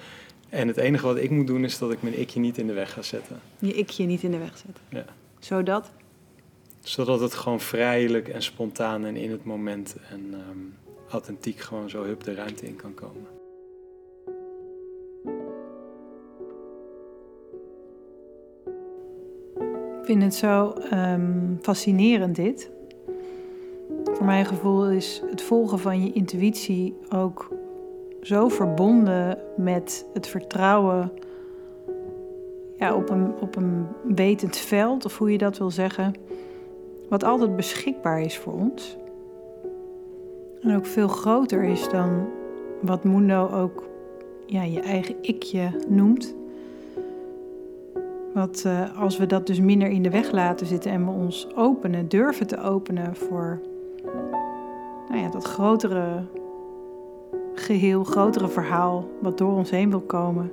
[0.49, 2.73] En het enige wat ik moet doen is dat ik mijn ikje niet in de
[2.73, 3.41] weg ga zetten.
[3.59, 4.83] Je ikje niet in de weg zetten.
[4.89, 5.05] Ja.
[5.39, 5.91] Zodat?
[6.81, 10.75] Zodat het gewoon vrijelijk en spontaan en in het moment en um,
[11.09, 13.27] authentiek gewoon zo hup de ruimte in kan komen.
[20.09, 22.71] Vind het zo um, fascinerend dit.
[24.05, 27.49] Voor mijn gevoel is het volgen van je intuïtie ook
[28.23, 31.13] zo verbonden met het vertrouwen
[32.79, 36.15] ja, op, een, op een wetend veld, of hoe je dat wil zeggen
[37.09, 38.97] wat altijd beschikbaar is voor ons.
[40.61, 42.29] En ook veel groter is dan
[42.81, 43.89] wat Mundo ook
[44.47, 46.38] ja, je eigen ikje noemt.
[48.39, 51.49] Wat uh, als we dat dus minder in de weg laten zitten en we ons
[51.55, 53.61] openen, durven te openen voor
[55.09, 56.23] nou ja, dat grotere
[57.55, 60.53] geheel, grotere verhaal wat door ons heen wil komen.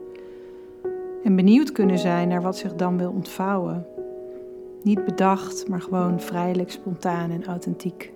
[1.24, 3.86] En benieuwd kunnen zijn naar wat zich dan wil ontvouwen.
[4.82, 8.14] Niet bedacht, maar gewoon vrijelijk, spontaan en authentiek.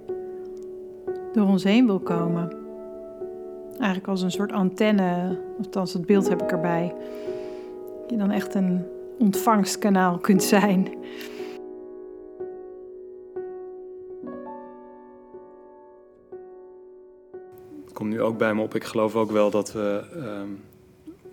[1.34, 2.52] Door ons heen wil komen.
[3.70, 6.96] Eigenlijk als een soort antenne, althans het beeld heb ik erbij.
[8.08, 8.86] Je dan echt een
[9.20, 10.84] ontvangstkanaal kunt zijn.
[17.84, 18.76] Het komt nu ook bij me op.
[18.76, 20.50] Ik geloof ook wel dat we ehm,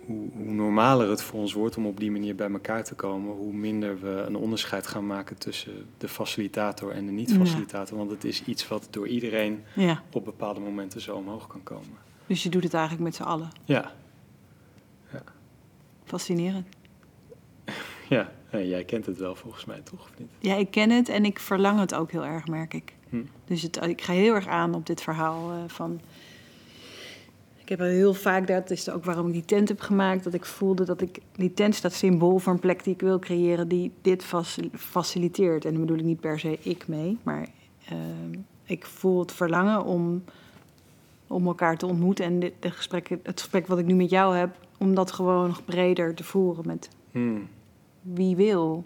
[0.05, 3.35] hoe, hoe, normaler het voor ons wordt om op die manier bij elkaar te komen,
[3.35, 7.97] hoe minder we een onderscheid gaan maken tussen de facilitator en de niet-facilitator.
[7.97, 10.01] Want het is iets wat door iedereen ja.
[10.11, 11.97] op bepaalde momenten zo omhoog kan komen.
[12.27, 13.49] Dus je doet het eigenlijk met z'n allen?
[13.65, 13.91] Ja.
[15.11, 15.23] ja.
[16.03, 16.76] Fascinerend.
[18.51, 19.99] Ja, jij kent het wel volgens mij toch?
[19.99, 20.27] Of niet?
[20.39, 22.93] Ja, ik ken het en ik verlang het ook heel erg, merk ik.
[23.09, 23.23] Hm.
[23.45, 26.01] Dus het, ik ga heel erg aan op dit verhaal uh, van
[27.67, 30.45] ik heb heel vaak, dat is ook waarom ik die tent heb gemaakt, dat ik
[30.45, 33.91] voelde dat ik, die tent staat symbool voor een plek die ik wil creëren, die
[34.01, 34.25] dit
[34.73, 35.65] faciliteert.
[35.65, 37.47] En dan bedoel ik niet per se ik mee, maar
[37.91, 37.97] uh,
[38.63, 40.23] ik voel het verlangen om
[41.27, 42.25] om elkaar te ontmoeten.
[42.25, 45.47] En de, de gesprek, het gesprek wat ik nu met jou heb, om dat gewoon
[45.47, 47.47] nog breder te voeren met Hmm.
[48.01, 48.83] Wie wil.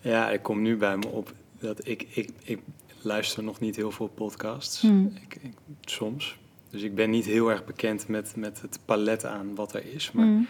[0.00, 2.60] Ja, ik kom nu bij me op dat ik, ik, ik
[3.02, 4.80] luister nog niet heel veel podcasts.
[4.80, 5.12] Hmm.
[5.22, 6.38] Ik, ik- soms.
[6.70, 10.12] Dus ik ben niet heel erg bekend met, met het palet aan wat er is.
[10.12, 10.46] Maar Mm.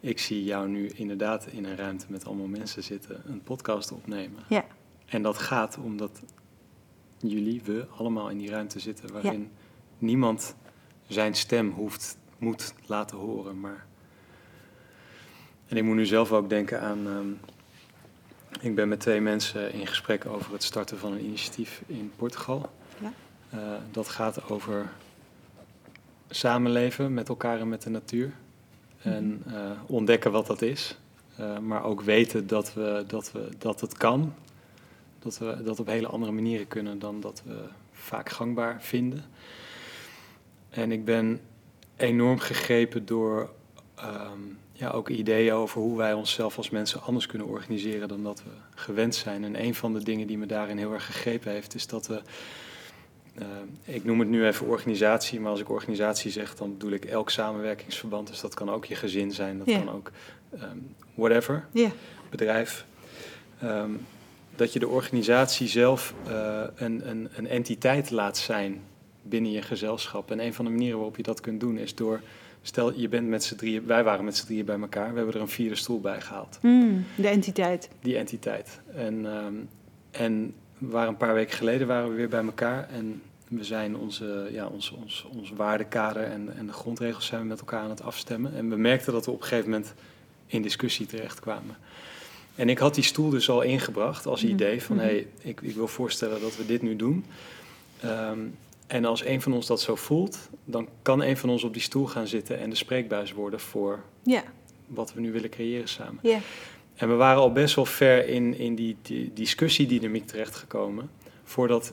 [0.00, 4.42] ik zie jou nu inderdaad in een ruimte met allemaal mensen zitten, een podcast opnemen.
[4.48, 4.64] Ja.
[5.06, 6.22] En dat gaat omdat
[7.18, 9.50] jullie, we, allemaal in die ruimte zitten waarin
[9.98, 10.54] niemand
[11.06, 13.60] zijn stem hoeft, moet laten horen.
[13.60, 13.86] Maar...
[15.70, 17.06] En ik moet nu zelf ook denken aan.
[17.06, 17.28] ehm,
[18.60, 22.70] ik ben met twee mensen in gesprek over het starten van een initiatief in Portugal.
[23.00, 23.12] Ja.
[23.50, 23.58] Eh,
[23.90, 24.90] dat gaat over
[26.30, 28.32] samenleven met elkaar en met de natuur.
[29.02, 30.98] En eh, ontdekken wat dat is.
[31.36, 34.34] Eh, maar ook weten dat, we, dat, we, dat het kan.
[35.18, 39.24] Dat we dat op hele andere manieren kunnen dan dat we vaak gangbaar vinden.
[40.70, 41.40] En ik ben
[41.96, 43.50] enorm gegrepen door
[43.94, 44.40] ehm,
[44.80, 48.50] ja, ook ideeën over hoe wij onszelf als mensen anders kunnen organiseren dan dat we
[48.74, 49.44] gewend zijn.
[49.44, 52.20] En een van de dingen die me daarin heel erg gegrepen heeft, is dat we.
[53.34, 53.46] eh,
[53.84, 57.30] ik noem het nu even organisatie, maar als ik organisatie zeg, dan bedoel ik elk
[57.30, 58.28] samenwerkingsverband.
[58.28, 60.10] Dus dat kan ook je gezin zijn, dat kan ook
[60.54, 60.76] ehm,
[61.14, 61.66] whatever
[62.30, 62.84] bedrijf.
[63.60, 63.90] Ehm,
[64.56, 68.80] dat je de organisatie zelf eh, een, een, een entiteit laat zijn
[69.22, 70.30] binnen je gezelschap.
[70.30, 72.20] En een van de manieren waarop je dat kunt doen is door.
[72.62, 75.34] Stel, je bent met z'n drieën, wij waren met z'n drieën bij elkaar, we hebben
[75.34, 77.88] er een vierde stoel bij gehaald, Mm, de entiteit.
[78.02, 78.80] die entiteit.
[78.94, 79.54] En, ehm,
[80.10, 84.48] en waren een paar weken geleden waren we weer bij elkaar en we zijn onze,
[84.52, 88.02] ja, ons, ons, ons waardekader en, en de grondregels zijn we met elkaar aan het
[88.02, 88.54] afstemmen.
[88.54, 89.94] En we merkten dat we op een gegeven moment
[90.46, 91.76] in discussie terechtkwamen.
[92.54, 94.52] En ik had die stoel dus al ingebracht als Mhm.
[94.52, 94.98] idee van...
[94.98, 97.24] Hé, hey, ik, ik wil voorstellen dat we dit nu doen.
[98.00, 98.38] Ehm,
[98.90, 100.48] en als een van ons dat zo voelt...
[100.64, 102.58] dan kan een van ons op die stoel gaan zitten...
[102.58, 104.42] en de spreekbuis worden voor Ja.
[104.86, 106.18] wat we nu willen creëren samen.
[106.22, 106.38] Ja.
[106.94, 111.10] En we waren al best wel ver in, in die, die discussiedynamiek terechtgekomen...
[111.44, 111.92] voordat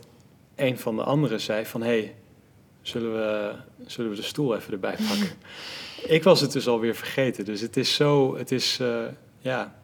[0.55, 1.81] een van de anderen zei van...
[1.81, 2.15] hé, hey,
[2.81, 3.55] zullen, we,
[3.85, 5.29] zullen we de stoel even erbij pakken?
[6.07, 7.45] ik was het dus alweer vergeten.
[7.45, 8.37] Dus het is zo...
[8.37, 9.03] Het is, eh,
[9.39, 9.75] ja...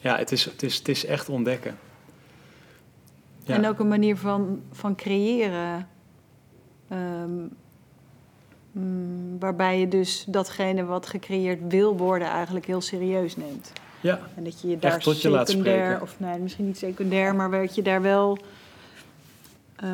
[0.00, 1.78] Ja, het is, het, is, het is echt ontdekken.
[3.44, 3.54] Ja.
[3.54, 5.90] En ook een manier van, van creëren.
[6.92, 7.46] Ehm,
[8.72, 13.72] mm, waarbij je dus datgene wat gecreëerd wil worden eigenlijk heel serieus neemt.
[14.00, 17.50] ja, En dat je je daar tot je secundair, of nee, misschien niet secundair, maar
[17.50, 18.38] dat je daar wel.
[19.76, 19.88] eh,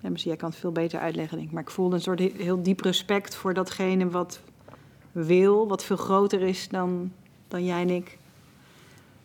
[0.00, 1.54] ja, misschien jij kan het veel beter uitleggen, denk ik.
[1.54, 4.40] Maar ik voelde een soort he- heel diep respect voor datgene wat
[5.12, 7.12] wil, wat veel groter is dan,
[7.48, 8.18] dan jij en ik.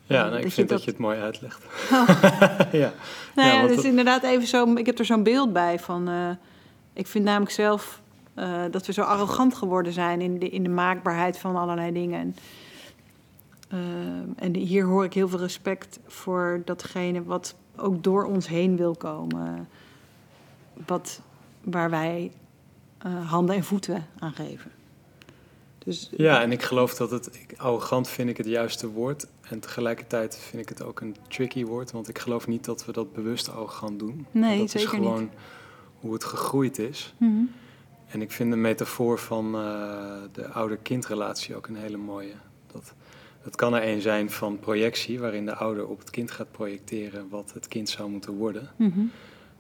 [0.08, 1.64] Ja nou, ik vind dat, dat- je het mooi uitlegt.
[1.92, 2.08] Oh.
[2.82, 2.94] ja.
[3.36, 4.74] Nou Ja, ja, dat- inderdaad even zo.
[4.74, 6.10] Ik heb er zo'n beeld bij van.
[6.10, 6.30] eh,
[6.94, 8.02] ik vind namelijk zelf
[8.34, 12.20] eh, dat we zo arrogant geworden zijn in de, in de maakbaarheid van allerlei dingen.
[12.20, 12.36] En,
[13.70, 18.76] eh, en hier hoor ik heel veel respect voor datgene wat ook door ons heen
[18.78, 19.68] wil komen.
[20.86, 21.22] Wat,
[21.64, 22.32] waar wij
[23.26, 24.72] handen en voeten aan geven.
[25.88, 27.30] Dus ja, en ik geloof dat het...
[27.36, 29.28] Ik, arrogant vind ik het juiste woord.
[29.42, 31.92] En tegelijkertijd vind ik het ook een tricky woord.
[31.92, 34.26] Want ik geloof niet dat we dat bewust arrogant doen.
[34.32, 35.30] Nee, dat zeker is gewoon
[36.00, 37.14] hoe het gegroeid is.
[37.18, 37.44] Mhm.
[38.08, 39.62] En ik vind de metafoor van eh,
[40.32, 42.34] de ouder-kindrelatie ook een hele mooie.
[42.72, 42.94] Dat,
[43.42, 47.30] het kan er een zijn van projectie, waarin de ouder op het kind gaat projecteren
[47.30, 48.70] wat het kind zou moeten worden.
[48.76, 49.00] Mhm.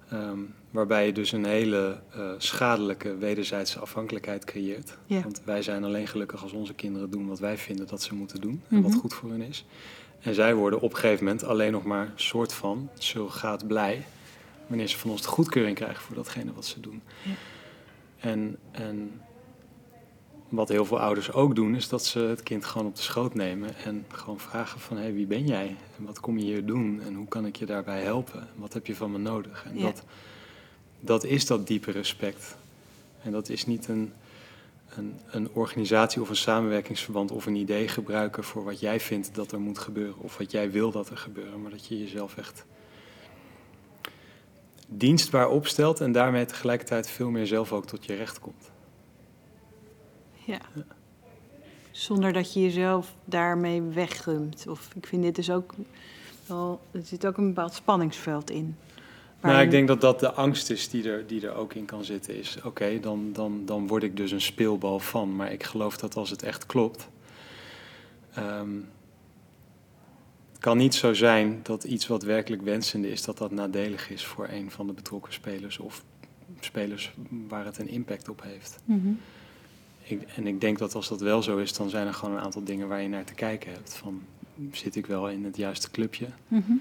[0.09, 0.39] Ehm,
[0.71, 4.97] waarbij je dus een hele eh, schadelijke wederzijdse afhankelijkheid creëert.
[5.05, 5.21] Ja.
[5.21, 8.41] Want wij zijn alleen gelukkig als onze kinderen doen wat wij vinden dat ze moeten
[8.41, 8.99] doen en wat Mhm.
[8.99, 9.65] goed voor hen is.
[10.21, 14.05] En zij worden op een gegeven moment alleen nog maar soort van surrogaat blij
[14.67, 17.01] wanneer ze van ons de goedkeuring krijgen voor datgene wat ze doen.
[17.23, 17.31] Ja.
[18.29, 19.21] En, en
[20.49, 23.33] wat heel veel ouders ook doen, is dat ze het kind gewoon op de schoot
[23.33, 25.75] nemen en gewoon vragen van, hé, hey, wie ben jij?
[25.97, 27.01] En wat kom je hier doen?
[27.05, 28.39] En hoe kan ik je daarbij helpen?
[28.39, 29.65] En wat heb je van me nodig?
[29.65, 29.81] En Ja.
[29.81, 30.03] dat,
[30.99, 32.57] dat is dat diepe respect.
[33.21, 34.13] En dat is niet een,
[34.95, 39.51] een, een organisatie of een samenwerkingsverband of een idee gebruiken voor wat jij vindt dat
[39.51, 42.65] er moet gebeuren of wat jij wil dat er gebeuren, maar dat je jezelf echt
[44.87, 48.69] dienstbaar opstelt en daarmee tegelijkertijd veel meer zelf ook tot je recht komt.
[50.47, 50.59] Ja.
[51.91, 54.65] Zonder dat je jezelf daarmee weggumt.
[54.67, 55.73] Of ik vind dit dus ook
[56.45, 56.81] wel.
[56.91, 58.63] Er zit ook een bepaald spanningsveld in.
[58.65, 58.75] Nou,
[59.39, 62.03] Waarin- ik denk dat dat de angst is die er, die er ook in kan
[62.03, 62.37] zitten.
[62.37, 65.35] Is oké, dan, dan, dan word ik dus een speelbal van.
[65.35, 67.07] Maar ik geloof dat als het echt klopt.
[68.33, 68.75] ehm,
[70.51, 74.25] het kan niet zo zijn dat iets wat werkelijk wensende is, dat dat nadelig is
[74.25, 75.77] voor een van de betrokken spelers.
[75.77, 76.03] Of
[76.59, 77.11] spelers
[77.47, 78.79] waar het een impact op heeft.
[78.85, 79.09] Mhm.
[80.07, 82.43] Ik, en ik denk dat als dat wel zo is, dan zijn er gewoon een
[82.43, 83.93] aantal dingen waar je naar te kijken hebt.
[83.93, 84.23] Van,
[84.71, 86.27] zit ik wel in het juiste clubje?
[86.47, 86.71] Mhm.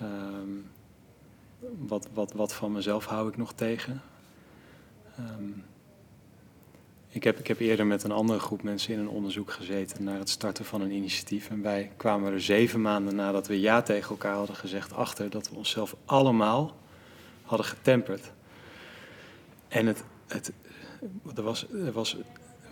[0.00, 0.50] Ehm,
[1.78, 4.02] wat, wat, wat van mezelf hou ik nog tegen?
[5.16, 5.50] Ehm,
[7.08, 10.18] ik, heb, ik heb eerder met een andere groep mensen in een onderzoek gezeten naar
[10.18, 11.50] het starten van een initiatief.
[11.50, 15.48] En wij kwamen er zeven maanden nadat we ja tegen elkaar hadden gezegd achter dat
[15.48, 16.76] we onszelf allemaal
[17.42, 18.32] hadden getemperd.
[19.68, 20.52] En het, het,
[21.36, 22.16] er was, er was,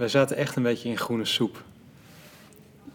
[0.01, 1.63] wij zaten echt een beetje in groene soep.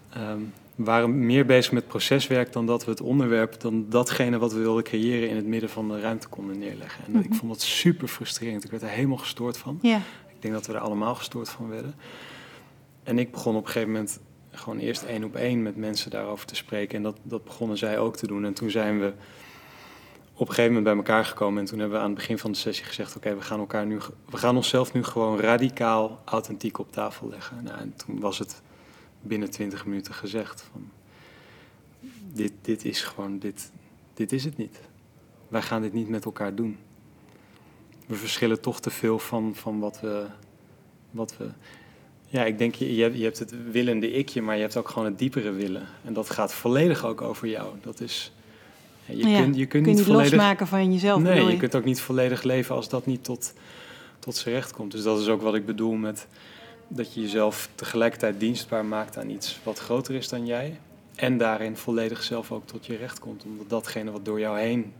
[0.10, 0.39] Ehm,
[0.76, 4.60] we waren meer bezig met proceswerk dan dat we het onderwerp, dan datgene wat we
[4.60, 7.04] wilden creëren in het midden van de ruimte konden neerleggen.
[7.06, 7.22] En Mhm.
[7.24, 8.63] ik vond dat super frustrerend.
[8.63, 9.80] Ik werd er helemaal gestoord van.
[10.30, 11.96] Ik denk dat we er allemaal gestoord van werden.
[13.04, 14.20] En ik begon op een gegeven moment
[14.52, 16.98] gewoon eerst één op één met mensen daarover te spreken.
[16.98, 18.46] En dat, dat begonnen zij ook te doen.
[18.46, 19.13] En toen zijn we
[20.36, 21.60] op een gegeven moment bij elkaar gekomen.
[21.60, 23.86] En toen hebben we aan het begin van de sessie gezegd: Oké, we gaan elkaar
[23.86, 27.63] nu, we gaan onszelf nu gewoon radicaal authentiek op tafel leggen.
[27.63, 28.62] Nou, en toen was het
[29.21, 30.89] binnen twintig minuten gezegd: van,
[32.34, 33.71] dit, dit is gewoon, dit,
[34.13, 34.80] dit is het niet.
[35.48, 36.78] Wij gaan dit niet met elkaar doen.
[38.06, 40.26] We verschillen toch te veel van, van wat, we,
[41.12, 41.50] wat we.
[42.28, 45.19] Ja, ik denk, je, je hebt het willende ikje, maar je hebt ook gewoon het
[45.19, 45.88] diepere willen.
[46.04, 47.76] En dat gaat volledig ook over jou.
[47.82, 48.35] Dat is.
[49.06, 50.32] Je, Ja, kunt, je kunt Kun je niet niet volledig.
[50.32, 51.58] losmaken van jezelf, Nee, je je?
[51.58, 53.54] kunt ook niet volledig leven als dat niet tot,
[54.20, 54.91] tot z'n recht komt.
[54.91, 56.28] Dus dat is ook wat ik bedoel met
[56.88, 60.80] dat je jezelf tegelijkertijd dienstbaar maakt aan iets wat groter is dan jij.
[61.15, 63.44] En daarin volledig zelf ook tot je recht komt.
[63.46, 64.94] Omdat datgene wat door jou heen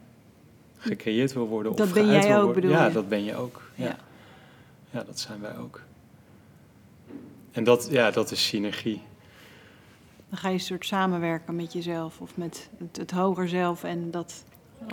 [0.78, 1.76] gecreëerd wil worden.
[1.76, 2.94] Dat of ben geuit jij ook, bedoel Ja, je?
[2.94, 3.62] dat ben je ook.
[3.76, 3.86] Ja.
[3.86, 3.98] Ja.
[4.92, 5.04] ja.
[5.04, 5.82] dat zijn wij ook.
[7.52, 9.02] En dat, ja, dat is synergie.
[10.36, 14.12] Dan ga je een soort samenwerken met jezelf of met het, het hoger zelf en
[14.12, 14.44] dat,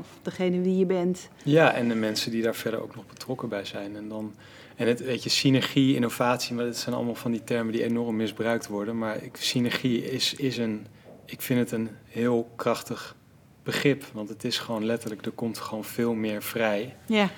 [0.00, 1.28] of degene wie je bent.
[1.44, 3.96] Ja, en de mensen die daar verder ook nog betrokken bij zijn.
[3.96, 4.34] En, dan,
[4.76, 8.16] en het, weet je, synergie, innovatie, maar dat zijn allemaal van die termen die enorm
[8.16, 8.98] misbruikt worden.
[8.98, 10.86] Maar ik, synergie is, is een,
[11.24, 13.16] ik vind het een heel krachtig
[13.62, 14.04] begrip.
[14.12, 17.30] Want het is gewoon letterlijk, er komt gewoon veel meer vrij Ja,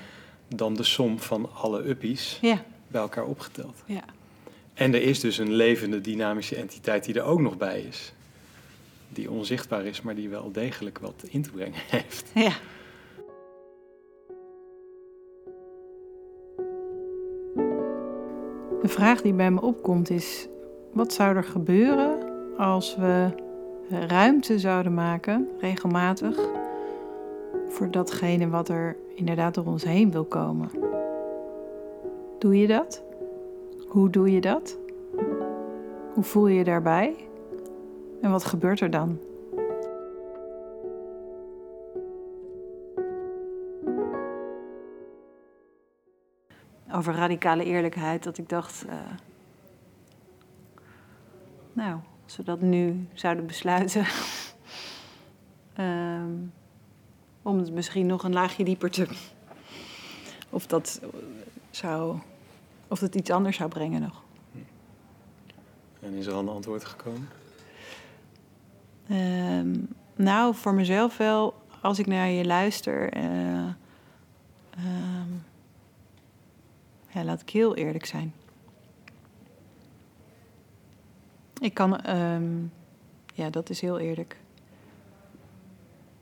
[0.49, 3.83] dan de som van alle uppies ja, bij elkaar opgeteld.
[3.87, 4.05] ja.
[4.75, 8.13] En er is dus een levende, dynamische entiteit die er ook nog bij is.
[9.09, 12.31] Die onzichtbaar is, maar die wel degelijk wat in te brengen heeft.
[12.35, 12.53] ja.
[18.83, 20.49] De vraag die bij me opkomt is:
[20.93, 23.29] wat zou er gebeuren als we
[23.91, 26.39] ruimte zouden maken, regelmatig,
[27.69, 30.71] voor datgene wat er inderdaad door ons heen wil komen?
[32.39, 33.03] Doe je dat?
[33.95, 34.79] Hoe doe je dat?
[36.15, 37.29] Hoe voel je je daarbij?
[38.21, 39.19] En wat gebeurt er dan?
[46.93, 48.85] Over radicale eerlijkheid, dat ik dacht.
[48.85, 48.97] eh,
[51.73, 54.07] nou, als we dat nu zouden besluiten.
[55.75, 56.33] ehm,
[57.43, 59.09] om het misschien nog een laagje dieper te.
[60.51, 61.01] Of dat
[61.71, 62.19] zou.
[62.95, 64.23] Of dat iets anders zou brengen nog.
[66.01, 67.29] En is er al een antwoord gekomen?
[69.09, 69.77] Ehm,
[70.17, 73.13] nou, voor mezelf wel, als ik naar je luister.
[73.13, 73.59] eh,
[74.71, 75.33] ehm,
[77.09, 78.35] ja, laat ik heel eerlijk zijn.
[81.61, 82.63] Ik kan, ehm,
[83.35, 84.37] ja, dat is heel eerlijk.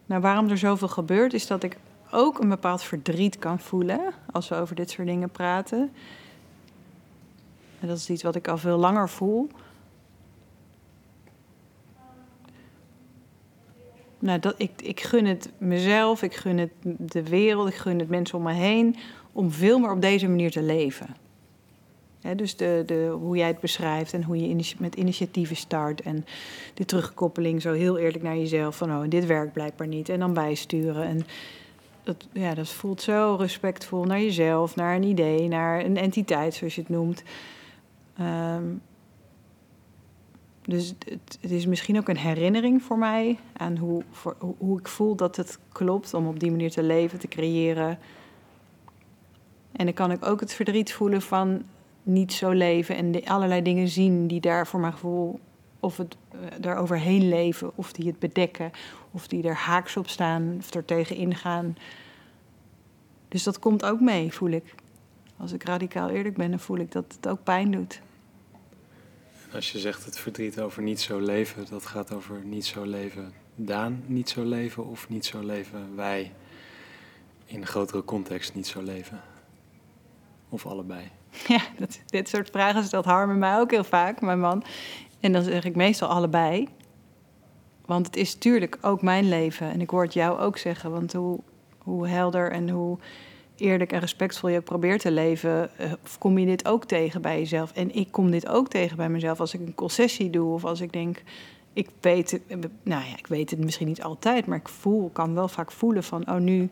[0.06, 1.76] Nou, waarom er zoveel gebeurt, is dat ik
[2.10, 5.92] ook een bepaald verdriet kan voelen als we over dit soort dingen praten.
[7.82, 9.48] En dat is iets wat ik al veel langer voel.
[14.18, 18.08] Nou, dat, ik, ik gun het mezelf, ik gun het de wereld, ik gun het
[18.08, 18.96] mensen om me heen
[19.32, 21.06] om veel meer op deze manier te leven.
[22.36, 26.24] Dus de, de, hoe jij het beschrijft en hoe je met initiatieven start en
[26.74, 30.34] die terugkoppeling zo heel eerlijk naar jezelf van oh, dit werkt blijkbaar niet en dan
[30.34, 31.04] bijsturen.
[31.04, 31.26] En
[32.02, 36.74] dat, ja, dat voelt zo respectvol naar jezelf, naar een idee, naar een entiteit zoals
[36.74, 37.22] je het noemt.
[38.16, 38.64] Ehm,
[40.62, 44.02] dus het, het is misschien ook een herinnering voor mij aan hoe,
[44.58, 47.98] hoe, ik voel dat het klopt om op die manier te leven, te creëren.
[49.72, 51.62] En dan kan ik ook het verdriet voelen van
[52.02, 55.40] niet zo leven en de, allerlei dingen zien die daar voor mijn gevoel
[55.80, 58.70] of het eh, daar leven, of die het bedekken,
[59.10, 61.76] of die er haaks op staan, of er tegen ingaan.
[63.28, 64.74] Dus dat komt ook mee, voel ik.
[65.42, 68.00] Als ik radicaal eerlijk ben, dan voel ik dat het ook pijn doet.
[69.52, 73.32] Als je zegt het verdriet over niet zo leven, dat gaat over niet zo leven
[73.54, 76.32] Daan niet zo leven of niet zo leven wij
[77.44, 79.20] in een grotere context niet zo leven.
[80.48, 81.10] Of allebei?
[81.48, 84.64] Ja, dat, dit soort vragen stelt Harmen mij ook heel vaak, mijn man.
[85.20, 86.68] En dan zeg ik meestal allebei.
[87.86, 89.70] Want het is natuurlijk ook mijn leven.
[89.70, 90.90] En ik hoor het jou ook zeggen.
[90.90, 91.40] Want hoe,
[91.78, 92.98] hoe helder en hoe
[93.62, 97.38] eerlijk en respectvol je ook probeert te leven, eh, kom je dit ook tegen bij
[97.38, 97.72] jezelf.
[97.72, 100.80] En ik kom dit ook tegen bij mezelf als ik een concessie doe of als
[100.80, 101.22] ik denk,
[101.72, 102.40] ik weet,
[102.82, 106.04] nou ja, ik weet het misschien niet altijd, maar ik voel, kan wel vaak voelen
[106.04, 106.70] van, oh nu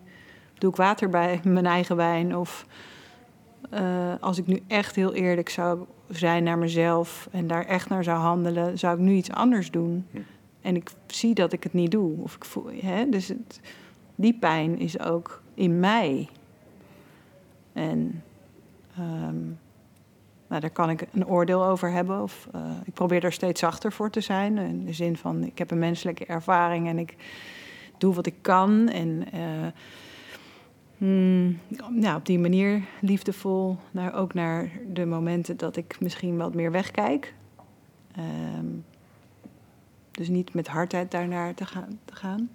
[0.58, 2.66] doe ik water bij mijn eigen wijn of
[3.74, 8.04] uh, als ik nu echt heel eerlijk zou zijn naar mezelf en daar echt naar
[8.04, 10.06] zou handelen, zou ik nu iets anders doen.
[10.10, 10.18] Hm.
[10.60, 12.22] En ik zie dat ik het niet doe.
[12.22, 13.08] Of ik voel, hè?
[13.08, 13.60] Dus het,
[14.14, 16.28] die pijn is ook in mij.
[17.72, 18.22] En
[18.98, 19.58] um,
[20.48, 22.22] nou, daar kan ik een oordeel over hebben.
[22.22, 24.58] Of, uh, ik probeer er steeds zachter voor te zijn.
[24.58, 27.16] In de zin van, ik heb een menselijke ervaring en ik
[27.98, 28.88] doe wat ik kan.
[28.88, 29.66] En uh,
[30.98, 33.76] hmm, nou, op die manier liefdevol.
[33.90, 37.34] Naar, ook naar de momenten dat ik misschien wat meer wegkijk.
[38.58, 38.84] Um,
[40.10, 41.98] dus niet met hardheid daarnaar te gaan.
[42.04, 42.50] Te gaan.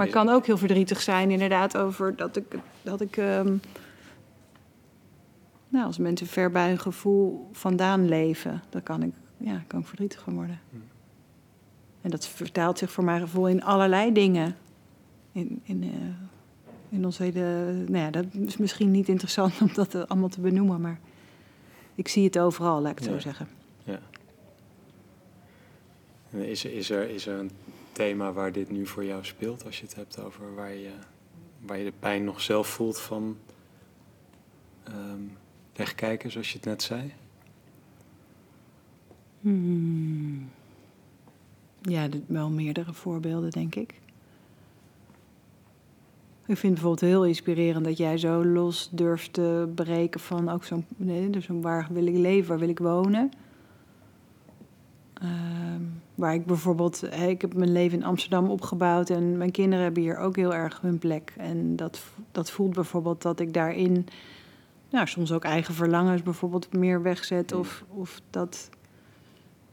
[0.00, 2.44] Maar het kan ook heel verdrietig zijn, inderdaad, over dat ik,
[2.82, 3.60] dat ik um,
[5.68, 9.86] nou, als mensen ver bij hun gevoel vandaan leven, dan kan ik, ja, kan ik
[9.86, 10.60] verdrietig van worden.
[10.70, 10.76] Hm.
[12.00, 14.56] En dat vertaalt zich voor mijn gevoel in allerlei dingen.
[15.32, 15.90] In, in, uh,
[16.88, 17.72] in ons hele.
[17.86, 21.00] Nou ja, dat is misschien niet interessant om dat allemaal te benoemen, maar
[21.94, 23.48] ik zie het overal, laat ik het zo zeggen.
[23.82, 24.00] Ja.
[26.30, 27.50] Is, is, er, is er een
[28.00, 30.92] thema waar dit nu voor jou speelt, als je het hebt over waar je,
[31.60, 33.36] waar je de pijn nog zelf voelt van
[34.88, 35.32] um,
[35.76, 37.12] wegkijken, zoals je het net zei?
[39.40, 40.50] Hmm.
[41.80, 43.90] Ja, wel meerdere voorbeelden, denk ik.
[46.46, 50.64] Ik vind het bijvoorbeeld heel inspirerend dat jij zo los durft te breken van ook
[50.64, 53.30] zo'n, nee, dus waar wil ik leven, waar wil ik wonen.
[55.14, 55.82] Ehm,
[56.20, 60.18] waar ik bijvoorbeeld, ik heb mijn leven in Amsterdam opgebouwd en mijn kinderen hebben hier
[60.18, 61.32] ook heel erg hun plek.
[61.36, 62.02] En dat,
[62.32, 64.06] dat voelt bijvoorbeeld dat ik daarin
[64.90, 67.52] nou, soms ook eigen verlangens bijvoorbeeld meer wegzet.
[67.52, 68.70] Of, of dat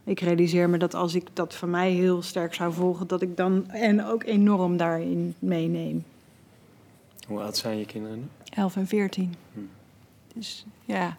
[0.04, 3.36] ik realiseer me dat als ik dat van mij heel sterk zou volgen, dat ik
[3.36, 6.04] dan en ook enorm daarin meeneem.
[7.26, 8.24] Hoe oud zijn je kinderen nu?
[8.50, 9.34] 11 en 14.
[9.52, 9.60] Hm.
[10.34, 11.16] Dus ja.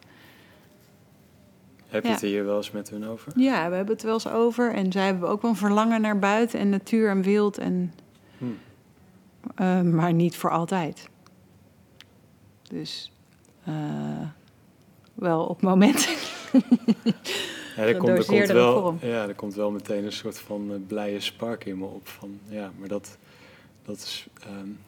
[1.89, 3.31] Heb je het hier wel eens met hun over?
[3.35, 4.73] Ja, we hebben het wel eens over.
[4.73, 7.57] En zij hebben ook wel een verlangen naar buiten en natuur en wild.
[7.57, 7.93] En,
[8.37, 8.45] hm.
[9.61, 11.09] uh, maar niet voor altijd.
[12.69, 13.11] Dus
[13.67, 13.73] uh,
[15.13, 16.11] wel op momenten.
[17.75, 20.75] ja, er, komt, er, komt wel, ja, er komt wel meteen een soort van uh,
[20.87, 22.07] blije spark in me op.
[22.07, 23.17] Van, ja, maar dat,
[23.85, 24.27] dat is.
[24.47, 24.79] Um,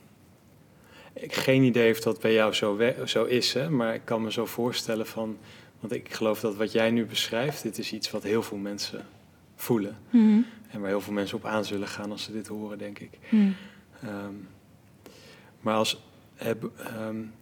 [1.14, 4.32] ik geen idee of dat bij jou zo, zo is, hè, maar ik kan me
[4.32, 5.38] zo voorstellen van.
[5.82, 9.06] Want ik geloof dat wat jij nu beschrijft, dit is iets wat heel veel mensen
[9.56, 9.98] voelen.
[10.10, 13.00] Mm En waar heel veel mensen op aan zullen gaan als ze dit horen, denk
[13.00, 13.18] ik.
[13.30, 13.56] Mm.
[14.04, 14.48] Um,
[15.60, 16.02] maar als.
[16.98, 17.34] Um,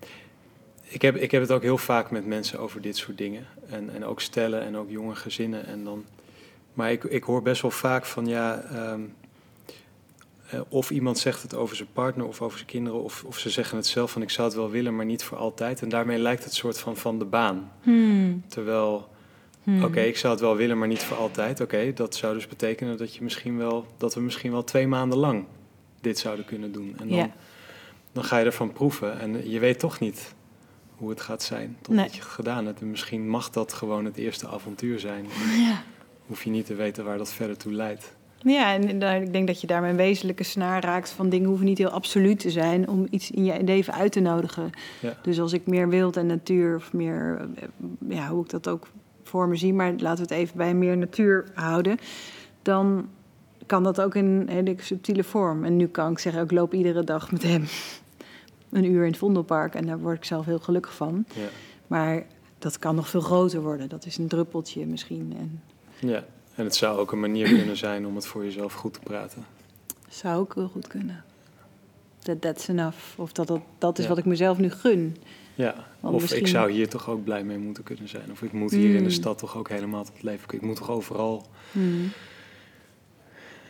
[0.82, 3.46] ik, heb, ik heb het ook heel vaak met mensen over dit soort dingen.
[3.70, 5.66] En, en ook stellen en ook jonge gezinnen.
[5.66, 6.06] En dan,
[6.74, 8.62] maar ik, ik hoor best wel vaak van ja.
[8.62, 9.02] Ehm,
[10.50, 13.50] eh, of iemand zegt het over zijn partner of over zijn kinderen, of, of ze
[13.50, 15.82] zeggen het zelf van ik zou het wel willen, maar niet voor altijd.
[15.82, 17.72] En daarmee lijkt het soort van van de baan.
[17.82, 18.44] Hmm.
[18.48, 19.10] Terwijl,
[19.64, 19.84] hmm.
[19.84, 21.62] oké, ik zou het wel willen, maar niet voor altijd.
[21.62, 25.18] Oké, dat zou dus betekenen dat, je misschien wel, dat we misschien wel twee maanden
[25.18, 25.46] lang
[26.02, 26.96] dit zouden kunnen doen.
[27.00, 27.32] En dan,
[28.12, 30.34] dan ga je ervan proeven en je weet toch niet
[30.96, 32.82] hoe het gaat zijn totdat je het gedaan hebt.
[32.82, 35.26] En misschien mag dat gewoon het eerste avontuur zijn.
[35.58, 35.84] Ja.
[36.26, 38.18] Hoef je niet te weten waar dat verder toe leidt.
[38.42, 41.78] Ja, en ik denk dat je daarmee een wezenlijke snaar raakt van dingen hoeven niet
[41.78, 44.70] heel absoluut te zijn om iets in je leven uit te nodigen.
[45.02, 45.18] Ja.
[45.22, 47.64] Dus als ik meer wild en natuur of meer, eh,
[48.10, 48.88] ja, hoe ik dat ook
[49.24, 51.98] voor me zie, maar laten we het even bij meer natuur houden,
[52.62, 53.10] dan
[53.66, 55.64] kan dat ook in een hele subtiele vorm.
[55.64, 57.64] En nu kan ik zeggen, ik loop iedere dag met hem
[58.72, 61.26] een uur in het Vondelpark en daar word ik zelf heel gelukkig van.
[61.36, 61.48] Ja.
[61.88, 62.26] Maar
[62.60, 63.90] dat kan nog veel groter worden.
[63.90, 65.36] Dat is een druppeltje misschien.
[65.38, 65.62] En...
[66.10, 66.24] Ja,
[66.60, 69.46] en het zou ook een manier kunnen zijn om het voor jezelf goed te praten.
[70.10, 71.24] Zou ook heel goed kunnen.
[72.20, 72.98] That that's enough.
[73.16, 75.18] Of dat, dat, dat is wat ik mezelf nu gun.
[75.56, 78.32] Ja, of ik zou hier toch ook blij mee moeten kunnen zijn.
[78.32, 79.10] Of ik moet hier in de mm.
[79.10, 80.54] stad toch ook helemaal tot leven.
[80.54, 81.46] Ik moet toch overal.
[81.72, 82.12] Mm.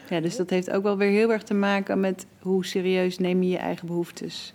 [0.09, 3.43] Ja, dus dat heeft ook wel weer heel erg te maken met hoe serieus neem
[3.43, 4.53] je je eigen behoeftes.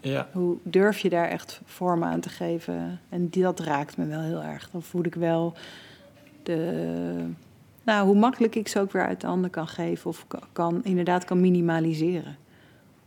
[0.00, 0.28] Ja.
[0.32, 3.00] Hoe durf je daar echt vorm aan te geven?
[3.08, 4.70] En die, dat raakt me wel heel erg.
[4.70, 5.54] Dan voel ik wel
[6.42, 7.30] de,
[7.90, 11.24] nou, hoe makkelijk ik ze ook weer uit de handen kan geven of kan, inderdaad
[11.24, 12.36] kan minimaliseren.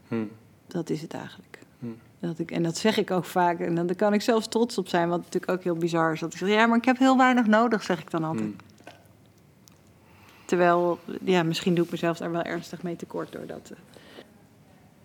[0.07, 0.25] Hm.
[0.67, 1.59] Dat is het eigenlijk.
[1.79, 1.86] Hm.
[2.19, 3.59] Dat ik, en dat zeg ik ook vaak.
[3.59, 6.19] En dan kan ik zelfs trots op zijn, wat natuurlijk ook heel bizar is.
[6.19, 8.45] Dat ik zeg, ja, maar ik heb heel weinig nodig, zeg ik dan altijd.
[8.45, 8.55] Hmm.
[10.45, 13.71] Terwijl, ja, misschien doe ik mezelf daar wel ernstig mee tekort door dat.
[13.71, 13.77] eh.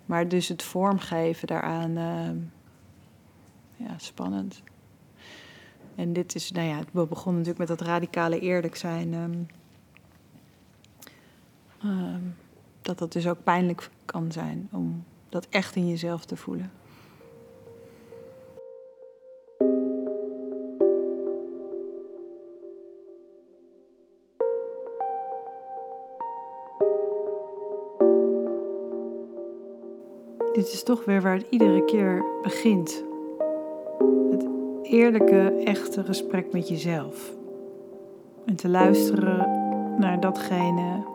[0.07, 2.37] Maar dus het vormgeven daaraan, ehm,
[3.89, 4.63] ja, spannend.
[5.95, 9.15] En dit is, nou ja, we begonnen natuurlijk met dat radicale eerlijk zijn.
[9.15, 9.58] ehm,
[11.83, 12.21] ehm,
[12.83, 16.71] dat dat dus ook pijnlijk kan zijn om dat echt in jezelf te voelen.
[30.53, 33.05] Dit is toch weer waar het iedere keer begint.
[34.31, 34.47] Het
[34.83, 37.33] eerlijke, echte gesprek met jezelf.
[38.45, 39.39] En te luisteren
[39.99, 41.07] naar datgene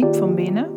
[0.00, 0.70] diep van binnen.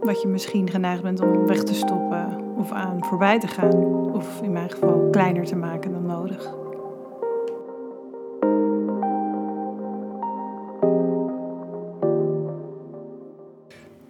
[0.00, 3.74] Wat je misschien geneigd bent om weg te stoppen of aan voorbij te gaan.
[4.14, 6.54] Of in mijn geval kleiner te maken dan nodig.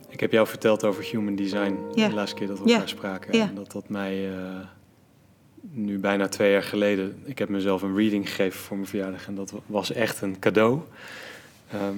[0.08, 2.08] Ik heb jou verteld over human design Ja.
[2.08, 3.32] de laatste keer dat we elkaar spraken.
[3.32, 4.36] En dat dat mij eh,
[5.60, 7.22] nu bijna twee jaar geleden...
[7.24, 10.78] Ik heb mezelf een reading gegeven voor mijn verjaardag en dat was echt een cadeau.
[11.70, 11.96] Ehm,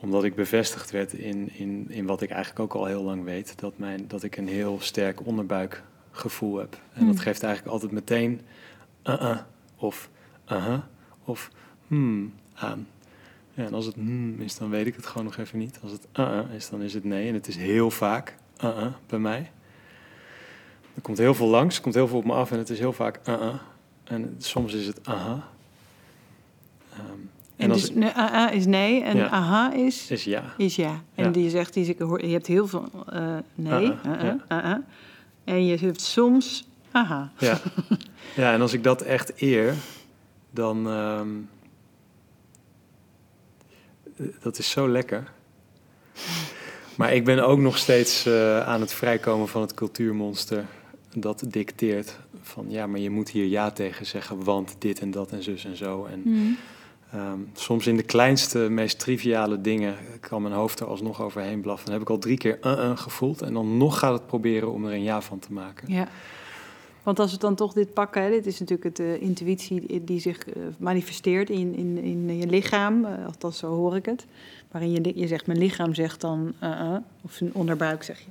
[0.00, 3.58] omdat ik bevestigd werd in, in, in wat ik eigenlijk ook al heel lang weet.
[3.58, 6.72] Dat, mijn, dat ik een heel sterk onderbuikgevoel heb.
[6.92, 7.06] En Hmm.
[7.06, 8.40] dat geeft eigenlijk altijd meteen
[9.04, 9.38] uh-uh
[9.76, 10.10] of
[10.52, 10.78] uh-huh
[11.24, 11.50] of
[11.86, 12.88] hmm aan.
[13.54, 15.78] Ja, en als het hmm is, dan weet ik het gewoon nog even niet.
[15.82, 17.28] Als het uh-uh is, dan is het nee.
[17.28, 19.50] En het is heel vaak uh-uh bij mij.
[20.94, 22.78] Er komt heel veel langs, er komt heel veel op me af en het is
[22.78, 23.54] heel vaak uh-uh.
[24.04, 25.30] En soms is het aha.
[25.32, 25.40] Ehm,
[27.56, 29.28] En, dus AA is nee en Ja.
[29.28, 30.54] aha is, is ja.
[30.56, 31.02] is ja.
[31.14, 31.30] En Ja.
[31.30, 31.96] die zegt, die,
[32.26, 33.92] je hebt heel veel eh, nee,
[35.44, 37.30] en je hebt soms aha.
[37.38, 37.58] Ja.
[38.36, 39.74] ja, en als ik dat echt eer,
[40.50, 40.88] dan.
[40.88, 41.28] ehm,
[44.16, 45.30] eh, dat is zo lekker.
[46.96, 50.64] Maar ik ben ook nog steeds eh, aan het vrijkomen van het cultuurmonster.
[51.14, 55.32] Dat dicteert van ja, maar je moet hier ja tegen zeggen, want dit en dat
[55.32, 56.04] en zus en zo.
[56.04, 56.56] En Hmm.
[57.16, 61.84] Ehm, soms in de kleinste, meest triviale dingen kan mijn hoofd er alsnog overheen blaffen.
[61.84, 64.86] Dan heb ik al drie keer uh-uh gevoeld en dan nog gaat het proberen om
[64.86, 65.92] er een ja van te maken.
[65.92, 66.08] Ja.
[67.02, 70.62] Want als we dan toch dit pakken, dit is natuurlijk de intuïtie die, zich eh,
[70.78, 74.26] manifesteert in, in, in je lichaam, eh, althans zo hoor ik het.
[74.70, 76.54] Waarin je, je zegt, mijn lichaam zegt dan,
[77.22, 78.30] of een onderbuik zeg je.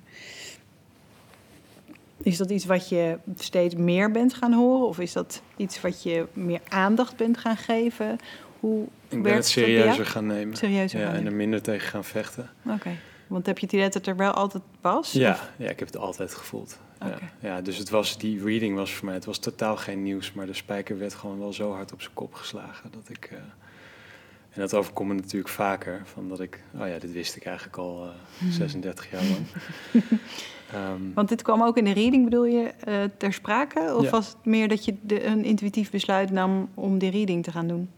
[2.26, 4.88] Is dat iets wat je steeds meer bent gaan horen?
[4.88, 8.18] Of is dat iets wat je meer aandacht bent gaan geven?
[8.66, 10.58] Hoe Ik ben het serieuzer gaan nemen.
[10.58, 12.50] Serieuzer Ja, gaan en er minder tegen gaan vechten.
[12.70, 12.90] Oké.
[13.28, 15.12] Want heb je het idee dat het er wel altijd was?
[15.12, 16.80] Ja, Of- ja, ik heb het altijd gevoeld.
[17.00, 17.18] Ja.
[17.40, 20.46] ja, dus het was, die reading was voor mij, het was totaal geen nieuws, maar
[20.46, 23.26] de spijker werd gewoon wel zo hard op zijn kop geslagen dat ik.
[23.32, 23.38] eh,
[24.50, 27.78] en dat overkomt me natuurlijk vaker, van dat ik, oh ja, dit wist ik eigenlijk
[27.78, 29.46] al eh, 36 jaar lang.
[30.74, 33.96] Ehm, Want dit kwam ook in de reading, bedoel je, eh, ter sprake?
[33.96, 34.10] Of Ja.
[34.10, 37.68] was het meer dat je de, een intuïtief besluit nam om die reading te gaan
[37.68, 37.90] doen?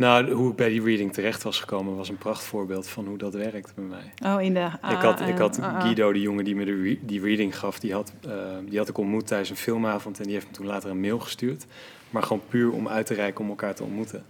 [0.00, 3.34] Nou, hoe ik bij die reading terecht was gekomen was een prachtvoorbeeld van hoe dat
[3.34, 4.12] werkt bij mij.
[4.34, 5.58] Oh, in de ik had, ik had.
[5.62, 8.88] Guido, die jongen die me de re- die reading gaf, die had, eh, die had
[8.88, 11.66] ik ontmoet tijdens een filmavond en die heeft me toen later een mail gestuurd.
[12.10, 14.24] Maar gewoon puur om uit te reiken om elkaar te ontmoeten.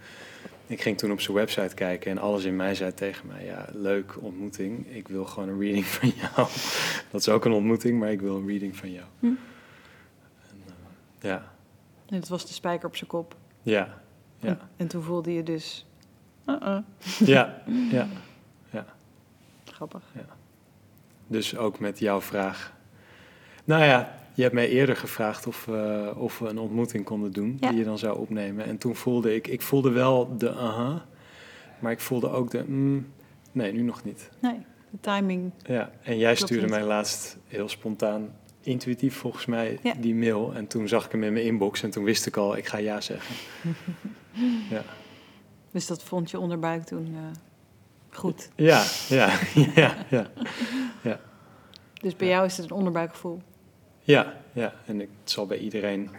[0.66, 3.66] Ik ging toen op zijn website kijken en alles in mij zei tegen mij, ja,
[3.72, 4.86] leuk ontmoeting.
[4.94, 6.48] Ik wil gewoon een reading van jou.
[7.10, 9.06] Dat is ook een ontmoeting, maar ik wil een reading van jou.
[9.18, 9.26] Hm.
[9.26, 9.36] En,
[11.20, 11.52] eh, ja,
[12.08, 13.36] En het was de spijker op zijn kop.
[13.62, 13.98] ja,
[14.41, 15.86] ja, En, en toen voelde je dus...
[16.47, 16.78] uh-uh.
[17.18, 18.09] ja, ja.
[19.64, 20.03] Grappig.
[21.26, 22.72] Dus ook met jouw vraag.
[23.64, 27.57] Nou ja, je hebt mij eerder gevraagd of, we- of we een ontmoeting konden doen
[27.61, 27.68] Ja.
[27.68, 28.64] die je dan zou opnemen.
[28.64, 31.05] En toen voelde ik, ik voelde wel de aha,
[31.78, 33.07] maar ik voelde ook de mm,
[33.53, 34.30] nee, nu nog niet.
[34.41, 34.59] Nee,
[34.91, 35.53] de timing.
[35.66, 36.70] Ja, en jij stuurde niet.
[36.74, 39.95] mij laatst heel spontaan, intuïtief volgens mij, Ja.
[39.99, 40.53] die mail.
[40.55, 42.78] En toen zag ik hem in mijn inbox en toen wist ik al, ik ga
[42.78, 43.34] ja zeggen.
[44.70, 44.82] ja.
[45.70, 47.20] Dus dat vond je onderbuik toen eh,
[48.11, 48.49] goed.
[48.55, 49.38] Ja, ja,
[49.74, 50.30] ja, ja.
[52.01, 53.43] Dus bij jou is het een onderbuikgevoel.
[54.01, 56.11] Ja, ja, en het zal bij iedereen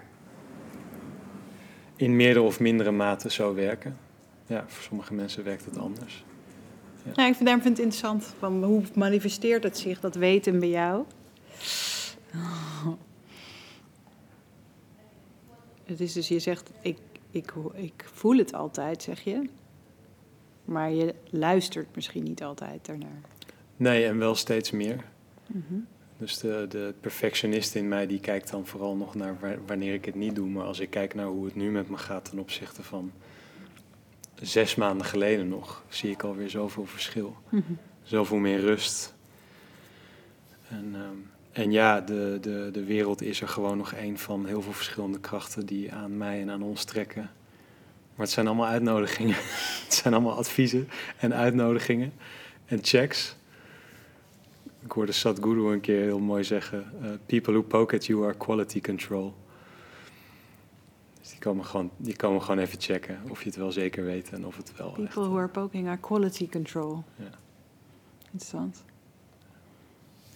[1.95, 3.97] in meerdere of mindere mate zo werken.
[4.45, 6.23] Ja, voor sommige mensen werkt het anders.
[7.03, 8.33] Ja, ik vind, daarom vind ik het interessant.
[8.39, 11.03] Van hoe manifesteert het zich, dat weten bij jou?
[15.85, 16.97] Het is dus, je zegt, ik,
[17.31, 19.49] ik, ik voel het altijd, zeg je.
[20.65, 23.21] Maar je luistert misschien niet altijd ernaar.
[23.77, 25.03] Nee, en wel steeds meer.
[25.47, 25.79] Mhm.
[26.17, 30.15] Dus de, de perfectionist in mij die kijkt dan vooral nog naar wanneer ik het
[30.15, 30.49] niet doe.
[30.49, 33.11] Maar als ik kijk naar hoe het nu met me gaat ten opzichte van
[34.41, 37.35] zes maanden geleden nog, zie ik alweer zoveel verschil.
[37.49, 37.63] Mm
[38.03, 39.13] Zoveel meer rust.
[40.69, 41.17] En, ehm,
[41.51, 45.19] en ja, de, de, de wereld is er gewoon nog een van heel veel verschillende
[45.19, 47.29] krachten die aan mij en aan ons trekken.
[48.15, 49.35] Maar het zijn allemaal uitnodigingen.
[49.85, 52.13] het zijn allemaal adviezen en uitnodigingen
[52.65, 53.35] en checks.
[54.79, 58.37] Ik hoorde Sadhguru een keer heel mooi zeggen: uh, People who poke at you are
[58.37, 59.33] quality control.
[61.19, 64.29] Dus die komen, gewoon, die komen gewoon even checken of je het wel zeker weet
[64.29, 64.87] en of het wel.
[64.87, 67.03] People echt, who are poking are quality control.
[67.15, 67.29] Ja.
[68.23, 68.83] Interessant.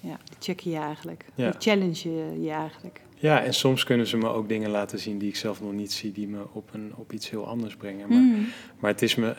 [0.06, 1.26] Ja, die checken je eigenlijk.
[1.36, 1.54] Ja.
[1.60, 2.10] Challenge
[2.42, 3.02] je eigenlijk.
[3.16, 5.92] Ja, en soms kunnen ze me ook dingen laten zien die ik zelf nog niet
[5.92, 8.10] zie, die me op, een, op iets heel anders brengen.
[8.10, 8.48] Maar, mm.
[8.80, 9.36] maar het, is me,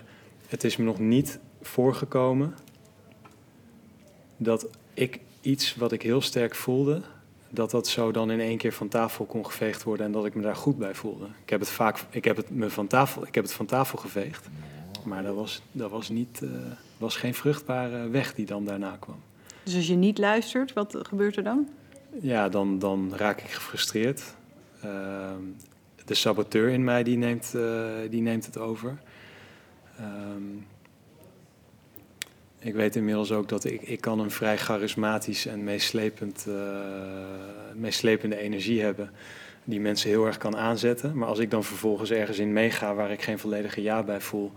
[0.46, 2.54] het is me nog niet voorgekomen
[4.36, 7.02] dat ik iets wat ik heel sterk voelde,
[7.50, 10.34] dat dat zo dan in één keer van tafel kon geveegd worden en dat ik
[10.34, 11.26] me daar goed bij voelde.
[11.42, 13.98] Ik heb het vaak, ik heb het me van tafel, ik heb het van tafel
[13.98, 14.48] geveegd,
[15.04, 16.50] maar dat was, dat was niet, uh,
[16.98, 19.20] was geen vruchtbare weg die dan daarna kwam.
[19.66, 21.68] Dus als je niet luistert, wat gebeurt er dan?
[22.20, 24.22] Ja, dan, dan raak ik gefrustreerd.
[24.82, 25.42] Ehm,
[26.04, 28.98] de saboteur in mij die neemt, uh, die neemt het over.
[30.00, 30.66] Um,
[32.58, 36.54] ik weet inmiddels ook dat ik, ik kan een vrij charismatisch en meeslepend, uh,
[37.74, 39.10] meeslepende energie hebben.
[39.64, 41.18] Die mensen heel erg kan aanzetten.
[41.18, 44.52] Maar als ik dan vervolgens ergens in meega waar ik geen volledige ja bij voel,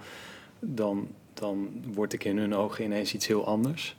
[0.59, 3.97] dan, dan word ik in hun ogen ineens iets heel anders.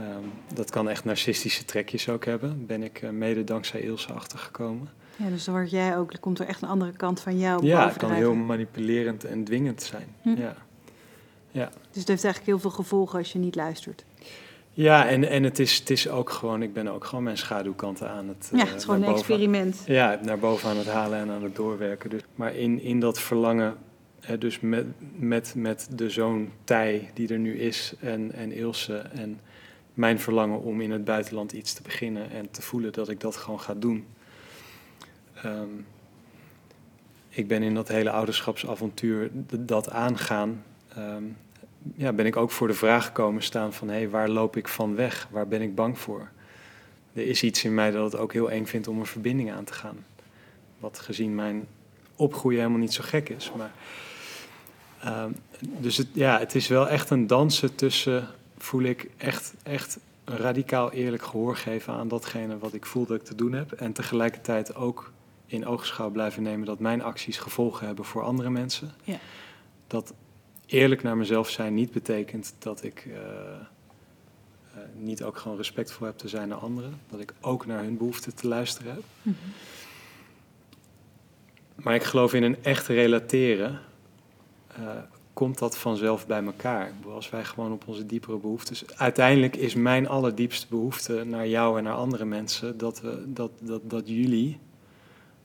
[0.00, 2.66] Um, dat kan echt narcistische trekjes ook hebben.
[2.66, 4.88] Ben ik uh, mede dankzij Ilse achtergekomen.
[5.16, 7.66] Ja, dus dan word jij ook, er komt er echt een andere kant van jou
[7.66, 10.14] Ja, het kan heel manipulerend en dwingend zijn.
[10.22, 10.28] Hm.
[10.28, 10.54] Ja.
[11.50, 11.68] Ja.
[11.68, 14.04] Dus het heeft eigenlijk heel veel gevolgen als je niet luistert.
[14.72, 18.10] Ja, en, en het, is, het is ook gewoon, ik ben ook gewoon mijn schaduwkanten
[18.10, 18.50] aan het.
[18.52, 19.82] Ja, het is gewoon een experiment.
[19.86, 22.10] Ja, naar boven aan het halen en aan het doorwerken.
[22.10, 23.76] Dus, maar in, in dat verlangen,
[24.20, 24.86] hè, dus met,
[25.16, 29.40] met, met de zoon Tij die er nu is en, en Ilse en
[29.98, 33.36] mijn verlangen om in het buitenland iets te beginnen en te voelen dat ik dat
[33.36, 34.06] gewoon ga doen.
[35.34, 35.68] Ehm,
[37.28, 40.62] ik ben in dat hele ouderschapsavontuur dat aangaan
[40.98, 41.24] Ehm,
[41.94, 43.88] ja, ben ik ook voor de vraag gekomen staan van...
[43.88, 45.28] hé, hey, waar loop ik van weg?
[45.30, 46.28] Waar ben ik bang voor?
[47.12, 49.64] Er is iets in mij dat het ook heel eng vindt om een verbinding aan
[49.64, 50.04] te gaan.
[50.78, 51.66] Wat gezien mijn
[52.16, 53.52] opgroeien helemaal niet zo gek is.
[53.56, 53.72] Maar,
[55.00, 55.30] ehm,
[55.60, 58.28] dus het, ja, het is wel echt een dansen tussen...
[58.58, 63.24] voel ik echt, echt radicaal eerlijk gehoor geven aan datgene wat ik voel dat ik
[63.24, 63.72] te doen heb.
[63.72, 65.12] En tegelijkertijd ook
[65.46, 68.92] in oogschouw blijven nemen dat mijn acties gevolgen hebben voor andere mensen.
[69.02, 69.18] Ja.
[69.86, 70.14] Dat
[70.66, 73.20] eerlijk naar mezelf zijn niet betekent dat ik uh, uh,
[74.94, 77.00] niet ook gewoon respectvol heb te zijn naar anderen.
[77.10, 79.02] Dat ik ook naar hun behoeften te luisteren heb.
[79.22, 79.52] Mm -hmm.
[81.74, 83.80] Maar ik geloof in een echt relateren.
[84.78, 84.90] Uh,
[85.38, 86.92] komt dat vanzelf bij elkaar.
[87.08, 88.96] Als wij gewoon op onze diepere behoeftes.
[88.96, 93.80] Uiteindelijk is mijn allerdiepste behoefte naar jou en naar andere mensen dat, we, dat, dat,
[93.84, 94.58] dat jullie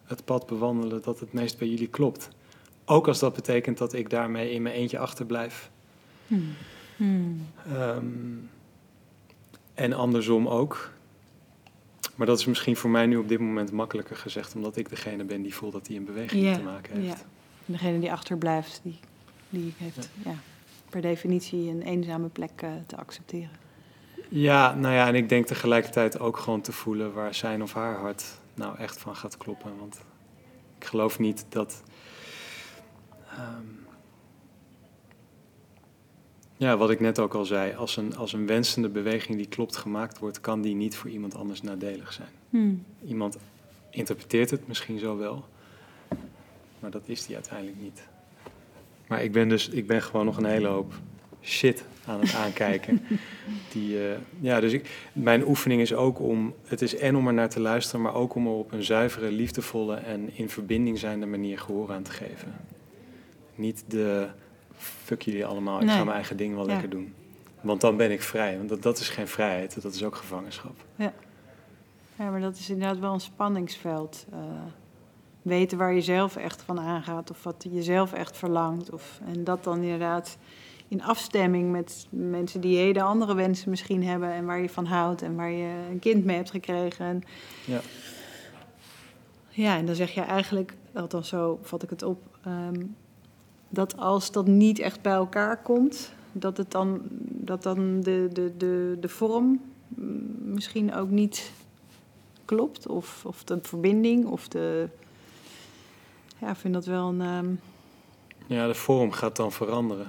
[0.04, 2.30] het pad bewandelen dat het meest bij jullie klopt.
[2.86, 5.70] Ook als dat betekent dat ik daarmee in mijn eentje achterblijf.
[6.28, 6.54] Hmm.
[6.96, 7.48] Hmm.
[7.74, 8.50] Um,
[9.74, 10.92] en andersom ook.
[12.16, 15.24] Maar dat is misschien voor mij nu op dit moment makkelijker gezegd, omdat ik degene
[15.24, 17.20] ben die voelt dat hij een beweging te maken heeft.
[17.20, 17.26] Ja.
[17.66, 19.00] Degene die achterblijft, die,
[19.54, 20.36] die heeft ja.
[20.90, 23.62] per definitie een eenzame plek uh, te accepteren.
[24.30, 27.98] Ja, nou ja, en ik denk tegelijkertijd ook gewoon te voelen waar zijn of haar
[27.98, 28.24] hart
[28.54, 29.78] nou echt van gaat kloppen.
[29.80, 30.02] Want
[30.78, 31.84] ik geloof niet dat
[33.40, 33.86] Um,
[36.58, 39.76] ja, wat ik net ook al zei, als een, als een wensende beweging die klopt
[39.76, 42.30] gemaakt wordt, kan die niet voor iemand anders nadelig zijn.
[42.50, 42.86] Hmm.
[43.06, 43.38] Iemand
[43.90, 45.46] interpreteert het misschien zo wel,
[46.80, 48.08] maar dat is die uiteindelijk niet.
[49.14, 50.94] Maar ik ben dus, ik ben gewoon nog een hele hoop
[51.42, 53.02] shit aan het aankijken.
[53.74, 57.34] Die, uh, ja, dus ik, mijn oefening is ook om, het is en om er
[57.34, 61.26] naar te luisteren, maar ook om er op een zuivere, liefdevolle en in verbinding zijnde
[61.26, 62.56] manier gehoor aan te geven.
[63.56, 64.28] Niet de
[64.78, 67.14] fuck jullie allemaal, ik ga mijn eigen ding wel lekker doen.
[67.62, 68.58] Want dan ben ik vrij.
[68.58, 70.76] Want dat, dat is geen vrijheid, dat is ook gevangenschap.
[70.96, 71.14] Ja.
[72.18, 74.26] ja, maar dat is inderdaad wel een spanningsveld.
[74.34, 74.40] Uh,
[75.44, 78.92] weten waar je zelf echt van aangaat of wat je zelf echt verlangt.
[78.92, 80.38] Of, en dat dan inderdaad
[80.88, 85.22] in afstemming met mensen die hele andere wensen misschien hebben en waar je van houdt
[85.22, 87.06] en waar je een kind mee hebt gekregen.
[87.06, 87.24] En,
[87.66, 87.80] ja.
[89.50, 92.96] ja, en dan zeg je eigenlijk, althans zo vat ik het op, um,
[93.70, 98.54] dat als dat niet echt bij elkaar komt, dat, het dan, dat dan de, de,
[98.58, 99.62] de, de vorm
[100.40, 101.52] misschien ook niet
[102.46, 102.88] klopt.
[102.88, 104.90] Of, of de verbinding of de...
[106.44, 107.22] Ja, ik vind dat wel een...
[107.22, 107.54] Ehm,
[108.46, 110.08] ja, de vorm gaat dan veranderen.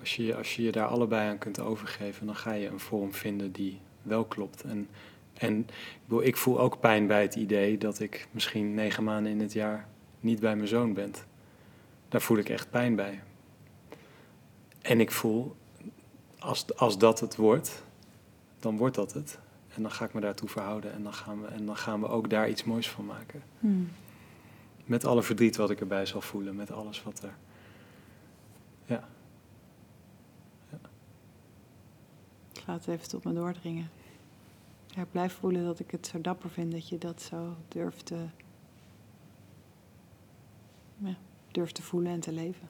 [0.00, 3.12] Als je, als je je daar allebei aan kunt overgeven, dan ga je een vorm
[3.12, 4.62] vinden die wel klopt.
[4.62, 4.88] En,
[5.34, 5.66] en
[6.20, 9.88] ik voel ook pijn bij het idee dat ik misschien negen maanden in het jaar
[10.20, 11.14] niet bij mijn zoon ben.
[12.08, 13.22] Daar voel ik echt pijn bij.
[14.80, 15.56] En ik voel,
[16.38, 17.84] als, als dat het wordt,
[18.60, 19.38] dan wordt dat het.
[19.74, 22.08] En dan ga ik me daartoe verhouden en dan gaan we, en dan gaan we
[22.08, 23.42] ook daar iets moois van maken.
[23.58, 23.88] Hmm.
[24.84, 27.36] Met alle verdriet wat ik erbij zal voelen, met alles wat er.
[28.84, 29.08] Ja.
[30.70, 30.78] ja.
[32.52, 33.90] Ik laat het even tot me doordringen.
[34.86, 38.06] Ja, ik blijf voelen dat ik het zo dapper vind dat je dat zo durft
[38.06, 38.26] te,
[40.96, 41.16] ja,
[41.50, 42.68] durft te voelen en te leven.